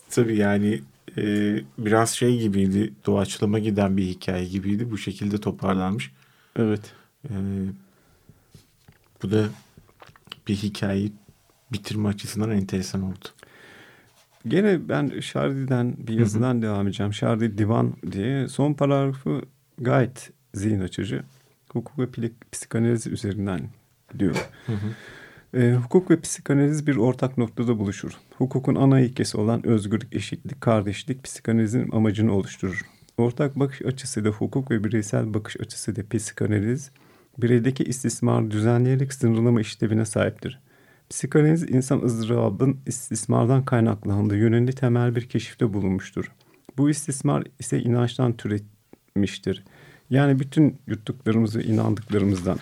tabii 0.09 0.37
yani 0.37 0.81
e, 1.17 1.55
biraz 1.77 2.09
şey 2.09 2.39
gibiydi 2.39 2.93
doğaçlama 3.05 3.59
giden 3.59 3.97
bir 3.97 4.03
hikaye 4.05 4.45
gibiydi. 4.45 4.91
Bu 4.91 4.97
şekilde 4.97 5.37
toparlanmış. 5.37 6.11
Evet. 6.55 6.93
E, 7.29 7.33
bu 9.23 9.31
da 9.31 9.45
bir 10.47 10.55
hikayeyi 10.55 11.11
bitirme 11.73 12.09
açısından 12.09 12.51
enteresan 12.51 13.01
oldu. 13.01 13.25
Gene 14.47 14.89
ben 14.89 15.19
Şardi'den 15.19 15.95
bir 15.97 16.19
yazıdan 16.19 16.61
devam 16.61 16.87
edeceğim. 16.87 17.13
Şardi 17.13 17.57
Divan 17.57 17.93
diye. 18.11 18.47
Son 18.47 18.73
paragrafı 18.73 19.41
gayet 19.77 20.31
zihin 20.53 20.79
açıcı. 20.79 21.23
Hukuk 21.73 21.99
ve 21.99 22.31
psikanaliz 22.51 23.07
üzerinden 23.07 23.61
diyor. 24.19 24.49
Ee, 25.53 25.73
hukuk 25.83 26.11
ve 26.11 26.19
psikanaliz 26.19 26.87
bir 26.87 26.95
ortak 26.95 27.37
noktada 27.37 27.79
buluşur. 27.79 28.11
Hukukun 28.37 28.75
ana 28.75 28.99
ilkesi 28.99 29.37
olan 29.37 29.67
özgürlük, 29.67 30.15
eşitlik, 30.15 30.61
kardeşlik 30.61 31.23
psikanalizin 31.23 31.91
amacını 31.91 32.33
oluşturur. 32.33 32.81
Ortak 33.17 33.59
bakış 33.59 33.81
açısı 33.81 34.25
da 34.25 34.29
hukuk 34.29 34.71
ve 34.71 34.83
bireysel 34.83 35.33
bakış 35.33 35.59
açısı 35.59 35.95
da 35.95 36.01
psikanaliz, 36.11 36.91
bireydeki 37.37 37.83
istismarı 37.83 38.51
düzenleyerek 38.51 39.13
sınırlama 39.13 39.61
işlevine 39.61 40.05
sahiptir. 40.05 40.59
Psikanaliz 41.11 41.69
insan 41.69 42.01
ızdırabın 42.01 42.77
istismardan 42.85 43.65
kaynaklandığı 43.65 44.37
yönünde 44.37 44.71
temel 44.71 45.15
bir 45.15 45.29
keşifte 45.29 45.73
bulunmuştur. 45.73 46.31
Bu 46.77 46.89
istismar 46.89 47.43
ise 47.59 47.79
inançtan 47.79 48.37
türetmiştir. 48.37 49.63
Yani 50.09 50.39
bütün 50.39 50.77
yuttuklarımız 50.87 51.55
ve 51.55 51.63
inandıklarımızdan. 51.63 52.59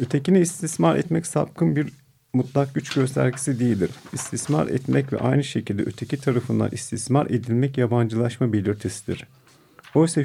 Ötekini 0.00 0.40
istismar 0.40 0.96
etmek 0.96 1.26
sapkın 1.26 1.76
bir 1.76 1.88
mutlak 2.32 2.74
güç 2.74 2.94
göstergesi 2.94 3.60
değildir. 3.60 3.90
İstismar 4.12 4.66
etmek 4.66 5.12
ve 5.12 5.18
aynı 5.18 5.44
şekilde 5.44 5.82
öteki 5.82 6.16
tarafından 6.16 6.70
istismar 6.72 7.26
edilmek 7.26 7.78
yabancılaşma 7.78 8.52
belirtisidir. 8.52 9.26
Oysa 9.94 10.20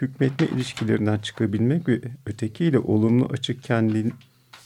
hükmetme 0.00 0.46
ilişkilerinden 0.54 1.18
çıkabilmek 1.18 1.88
ve 1.88 2.00
ötekiyle 2.26 2.78
olumlu 2.78 3.26
açık 3.32 3.62
kendi, 3.62 4.12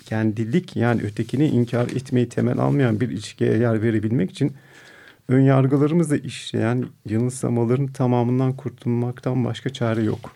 kendilik 0.05 0.77
yani 0.77 1.03
ötekini 1.03 1.47
inkar 1.47 1.87
etmeyi 1.89 2.29
temel 2.29 2.59
almayan 2.59 3.01
bir 3.01 3.09
ilişkiye 3.09 3.57
yer 3.57 3.83
verebilmek 3.83 4.31
için 4.31 4.55
ön 5.29 5.41
yargılarımızla 5.41 6.17
işleyen 6.17 6.87
yanılsamaların 7.07 7.87
tamamından 7.87 8.53
kurtulmaktan 8.53 9.45
başka 9.45 9.71
çare 9.71 10.03
yok. 10.03 10.33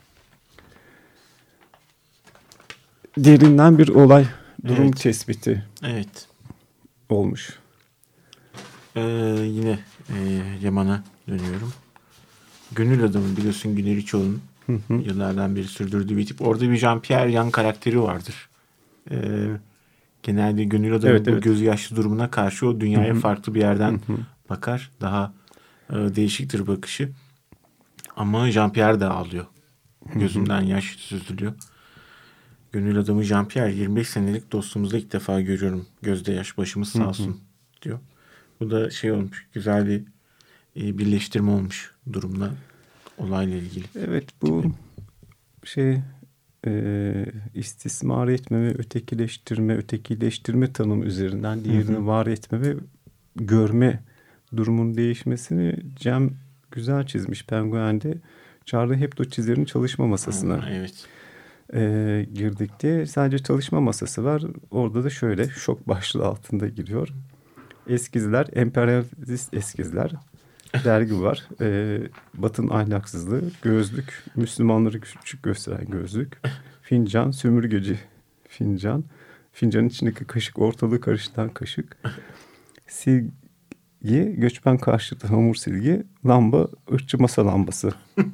Derinden 3.18 3.78
bir 3.78 3.88
olay 3.88 4.26
durum 4.66 4.84
Evet. 4.84 5.00
tespiti 5.00 5.64
Evet. 5.82 6.28
olmuş. 7.08 7.58
Ee, 8.96 9.00
yine 9.44 9.78
e, 10.08 10.42
Yaman'a 10.62 11.04
dönüyorum. 11.28 11.72
Gönül 12.72 13.04
adamı 13.04 13.36
biliyorsun 13.36 13.76
Güner 13.76 13.96
İçoğlu'nun 13.96 14.98
yıllardan 15.04 15.56
beri 15.56 15.64
sürdürdüğü 15.64 16.16
bir 16.16 16.26
tip. 16.26 16.42
Orada 16.42 16.70
bir 16.70 16.78
Jean-Pierre 16.78 17.30
Yan 17.30 17.50
karakteri 17.50 18.02
vardır. 18.02 18.48
Ee, 19.10 19.46
genelde 20.22 20.64
Gönül 20.64 20.94
adamı 20.94 21.10
Evet, 21.12 21.26
bu 21.26 21.30
evet. 21.30 21.42
gözü 21.42 21.64
yaşlı 21.64 21.96
durumuna 21.96 22.30
karşı 22.30 22.66
o 22.66 22.80
dünyaya 22.80 23.14
farklı 23.14 23.54
bir 23.54 23.60
yerden 23.60 24.00
bakar. 24.50 24.90
Daha 25.00 25.34
e, 25.90 25.94
değişiktir 25.94 26.66
bakışı. 26.66 27.12
Ama 28.16 28.48
Jean-Pierre 28.50 29.00
de 29.00 29.06
ağlıyor. 29.06 29.46
Gözünden 30.14 30.60
yaş 30.62 30.84
süzülüyor. 30.84 31.52
Gönül 32.72 32.98
adamı 32.98 33.22
Jean-Pierre 33.22 33.74
25 33.74 34.08
senelik 34.08 34.52
dostumuzu 34.52 34.96
ilk 34.96 35.12
defa 35.12 35.40
görüyorum. 35.40 35.86
Gözde 36.02 36.32
yaş 36.32 36.58
başımız 36.58 36.88
sağ 36.88 37.08
olsun 37.08 37.40
diyor. 37.82 37.98
Bu 38.60 38.70
da 38.70 38.90
şey 38.90 39.12
olmuş. 39.12 39.46
Güzel 39.52 39.86
bir 39.86 40.02
e, 40.76 40.98
birleştirme 40.98 41.50
olmuş 41.50 41.94
durumla 42.12 42.50
olayla 43.18 43.56
ilgili. 43.56 43.84
Evet 43.98 44.24
bu 44.42 44.64
şey 45.64 46.00
e, 46.66 47.24
istismar 47.54 48.28
etme 48.28 48.60
ve 48.60 48.74
ötekileştirme, 48.74 49.76
ötekileştirme 49.76 50.72
tanım 50.72 51.02
üzerinden 51.02 51.64
diğerini 51.64 52.06
var 52.06 52.26
etme 52.26 52.60
ve 52.60 52.74
görme 53.36 54.00
durumun 54.56 54.94
değişmesini 54.94 55.76
Cem 55.96 56.30
güzel 56.70 57.06
çizmiş 57.06 57.46
Penguen'de. 57.46 58.18
Charlie 58.64 59.00
Hebdo 59.00 59.24
çizerin 59.24 59.64
çalışma 59.64 60.06
masasına 60.06 60.62
Ha, 60.62 60.70
evet. 60.72 61.06
e, 61.74 62.26
girdik 62.34 62.70
diye 62.80 63.06
sadece 63.06 63.44
çalışma 63.44 63.80
masası 63.80 64.24
var. 64.24 64.42
Orada 64.70 65.04
da 65.04 65.10
şöyle 65.10 65.48
şok 65.48 65.88
başlığı 65.88 66.26
altında 66.26 66.68
giriyor. 66.68 67.08
Eskizler, 67.86 68.46
emperyalist 68.52 69.54
eskizler 69.54 70.12
dergi 70.84 71.22
var. 71.22 71.48
E, 71.60 71.98
Batın 72.34 72.68
ahlaksızlığı, 72.68 73.42
gözlük, 73.62 74.22
Müslümanları 74.36 75.00
küçük 75.00 75.42
gösteren 75.42 75.86
gözlük, 75.90 76.40
fincan, 76.82 77.30
sömürgeci 77.30 77.98
fincan, 78.48 79.04
fincanın 79.52 79.88
içindeki 79.88 80.24
kaşık 80.24 80.58
ortalığı 80.58 81.00
karıştıran 81.00 81.48
kaşık, 81.48 81.96
silgi, 82.86 84.34
göçmen 84.36 84.78
karşıtı 84.78 85.26
hamur 85.26 85.54
silgi, 85.54 86.02
lamba, 86.26 86.68
ırkçı 86.92 87.22
masa 87.22 87.46
lambası. 87.46 87.92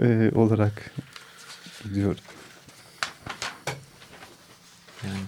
e, 0.00 0.30
olarak 0.34 0.90
gidiyor. 1.84 2.16
Yani, 5.06 5.18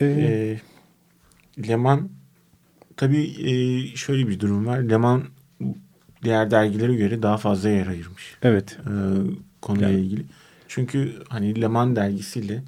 E, 0.00 0.06
e, 0.06 0.60
Leman 1.68 2.17
tabii 2.98 3.24
e, 3.50 3.86
şöyle 3.96 4.28
bir 4.28 4.40
durum 4.40 4.66
var. 4.66 4.78
Leman 4.78 5.24
diğer 6.24 6.50
dergilere 6.50 6.94
göre 6.94 7.22
daha 7.22 7.36
fazla 7.36 7.68
yer 7.68 7.86
ayırmış. 7.86 8.36
evet. 8.42 8.78
e, 8.86 8.92
konuyla 9.62 9.88
Yani- 9.88 10.00
ilgili. 10.00 10.24
Çünkü 10.68 11.12
hani 11.28 11.60
Le 11.60 11.66
Mans 11.66 11.96
dergisiyle 11.96 12.62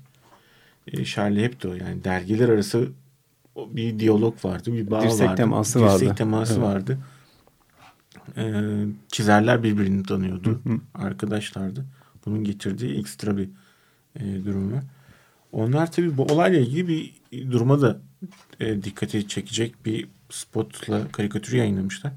e, 0.87 1.05
Charlie 1.05 1.43
Hebdo 1.43 1.75
yani 1.75 2.05
dergiler 2.05 2.49
arası 2.49 2.89
bir 3.57 3.99
diyalog 3.99 4.45
vardı, 4.45 4.73
bir 4.73 4.91
bağ 4.91 5.03
Dirsek 5.03 5.27
vardı. 5.29 5.37
teması 5.37 5.79
Dirsek 5.81 6.09
vardı. 6.09 6.15
teması 6.19 6.53
Evet. 6.53 6.63
vardı. 6.65 6.99
E, 8.37 8.45
çizerler 9.09 9.63
birbirini 9.63 10.03
tanıyordu. 10.03 10.61
Arkadaşlardı. 10.95 11.85
Bunun 12.27 12.45
getirdiği 12.45 12.99
ekstra 12.99 13.37
bir 13.37 13.49
e, 14.17 14.45
durum 14.45 14.73
var. 14.73 14.85
Onlar 15.53 15.93
tabii 15.93 16.17
bu 16.17 16.23
olayla 16.23 16.59
ilgili 16.61 16.89
bir 16.89 17.13
duruma 17.53 17.81
da 17.81 18.01
e, 18.61 18.83
dikkati 18.83 19.29
çekecek 19.29 19.87
bir 19.87 20.09
spotla 20.31 21.09
karikatür 21.13 21.53
yayınlamışlar. 21.53 22.13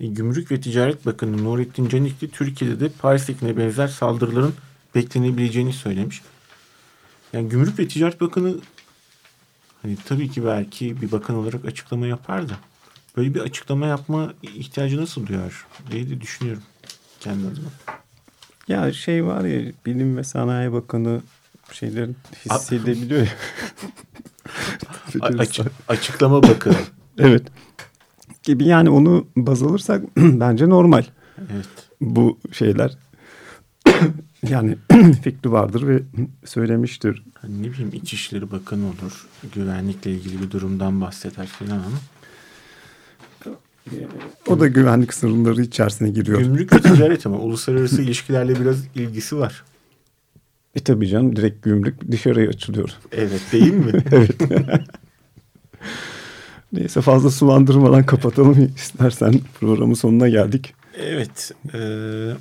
E, 0.00 0.06
Gümrük 0.06 0.50
ve 0.50 0.60
Ticaret 0.60 1.06
Bakanı 1.06 1.44
Nurettin 1.44 1.88
Canikli 1.88 2.30
Türkiye'de 2.30 2.80
de 2.80 2.88
Paris'tekine 2.88 3.56
benzer 3.56 3.88
saldırıların 3.88 4.54
beklenebileceğini 4.94 5.72
söylemiş. 5.72 6.22
Yani 7.32 7.48
Gümrük 7.48 7.78
ve 7.78 7.88
Ticaret 7.88 8.20
Bakanı 8.20 8.54
hani 9.82 9.96
tabii 10.04 10.30
ki 10.30 10.44
belki 10.44 11.02
bir 11.02 11.12
bakan 11.12 11.36
olarak 11.36 11.64
açıklama 11.64 12.06
yapar 12.06 12.48
da 12.48 12.52
böyle 13.16 13.34
bir 13.34 13.40
açıklama 13.40 13.86
yapma 13.86 14.34
ihtiyacı 14.42 15.00
nasıl 15.00 15.26
duyar 15.26 15.66
diye 15.90 16.10
de 16.10 16.20
düşünüyorum 16.20 16.62
kendi 17.20 17.46
adıma. 17.48 17.68
Ya 18.68 18.92
şey 18.92 19.24
var 19.26 19.44
ya 19.44 19.72
Bilim 19.86 20.16
ve 20.16 20.24
Sanayi 20.24 20.72
Bakanı 20.72 21.20
şeylerin 21.72 22.16
hissedebiliyor 22.44 23.20
ya. 23.20 23.32
A- 25.20 25.26
açı- 25.26 25.64
açıklama 25.88 26.42
bakanı. 26.42 26.76
Evet. 27.20 27.42
Gibi 28.42 28.64
yani 28.64 28.90
onu 28.90 29.26
baz 29.36 29.62
alırsak 29.62 30.04
bence 30.16 30.68
normal 30.68 31.04
Evet. 31.38 31.68
bu 32.00 32.38
şeyler. 32.52 32.96
yani 34.48 34.76
fikri 35.22 35.52
vardır 35.52 35.88
ve 35.88 36.02
söylemiştir. 36.44 37.22
Hani 37.34 37.62
ne 37.62 37.72
bileyim 37.72 37.90
İçişleri 37.92 38.50
Bakanı 38.50 38.86
olur. 38.86 39.26
Güvenlikle 39.54 40.10
ilgili 40.10 40.42
bir 40.42 40.50
durumdan 40.50 41.00
bahseder 41.00 41.46
falan 41.46 41.70
ama. 41.76 41.98
O 44.46 44.60
da 44.60 44.66
güvenlik 44.66 45.14
sınırları 45.14 45.62
içerisine 45.62 46.10
giriyor. 46.10 46.40
Gümrük 46.40 46.72
ve 46.72 46.80
ticaret 46.80 47.26
ama 47.26 47.38
uluslararası 47.38 48.02
ilişkilerle 48.02 48.60
biraz 48.60 48.84
ilgisi 48.94 49.36
var. 49.36 49.64
E 50.74 50.80
tabii 50.80 51.08
canım 51.08 51.36
direkt 51.36 51.64
gümrük 51.64 52.10
dışarıya 52.12 52.48
açılıyor. 52.48 52.90
Evet 53.12 53.42
değil 53.52 53.72
mi? 53.72 53.92
evet. 54.12 54.36
Neyse 56.72 57.00
fazla 57.00 57.30
sulandırmadan 57.30 58.06
kapatalım 58.06 58.72
istersen 58.76 59.40
programın 59.60 59.94
sonuna 59.94 60.28
geldik. 60.28 60.74
evet. 60.98 61.52
eee 61.74 62.36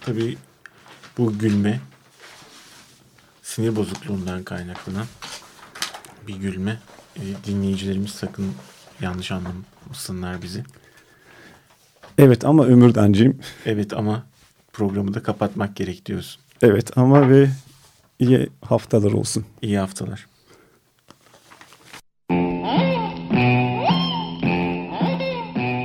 tabii 0.00 0.36
bu 1.18 1.38
gülme 1.38 1.80
sinir 3.42 3.76
bozukluğundan 3.76 4.42
kaynaklanan 4.42 5.06
bir 6.28 6.34
gülme. 6.34 6.78
E, 7.16 7.20
dinleyicilerimiz 7.46 8.10
sakın 8.10 8.46
yanlış 9.00 9.32
anlamasınlar 9.32 10.42
bizi. 10.42 10.64
Evet 12.18 12.44
ama 12.44 12.64
Ömürdenciğim 12.64 13.38
Evet 13.66 13.92
ama 13.92 14.26
programı 14.72 15.14
da 15.14 15.22
kapatmak 15.22 15.76
gerek 15.76 16.06
diyorsun. 16.06 16.42
evet 16.62 16.98
ama 16.98 17.30
ve 17.30 17.48
iyi 18.18 18.48
haftalar 18.64 19.12
olsun. 19.12 19.44
İyi 19.62 19.78
haftalar. 19.78 20.26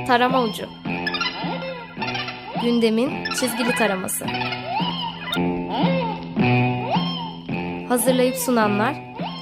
Tarama 0.08 0.42
Ucu. 0.42 0.66
Gündemin 2.62 3.24
çizgili 3.24 3.72
taraması. 3.72 4.24
Hazırlayıp 7.88 8.36
sunanlar 8.36 8.96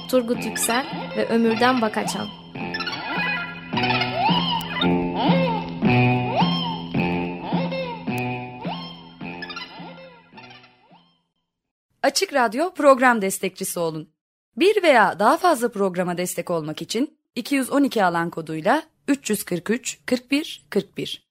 Turgut 0.09 0.45
Yüksel 0.45 0.85
ve 1.17 1.27
Ömürden 1.27 1.81
Bakaçan 1.81 2.27
Açık 12.03 12.33
Radyo 12.33 12.73
program 12.73 13.21
destekçisi 13.21 13.79
olun. 13.79 14.09
Bir 14.57 14.83
veya 14.83 15.19
daha 15.19 15.37
fazla 15.37 15.71
programa 15.71 16.17
destek 16.17 16.49
olmak 16.49 16.81
için 16.81 17.19
212 17.35 18.05
alan 18.05 18.29
koduyla 18.29 18.83
343 19.07 20.01
41 20.05 20.65
41 20.69 21.26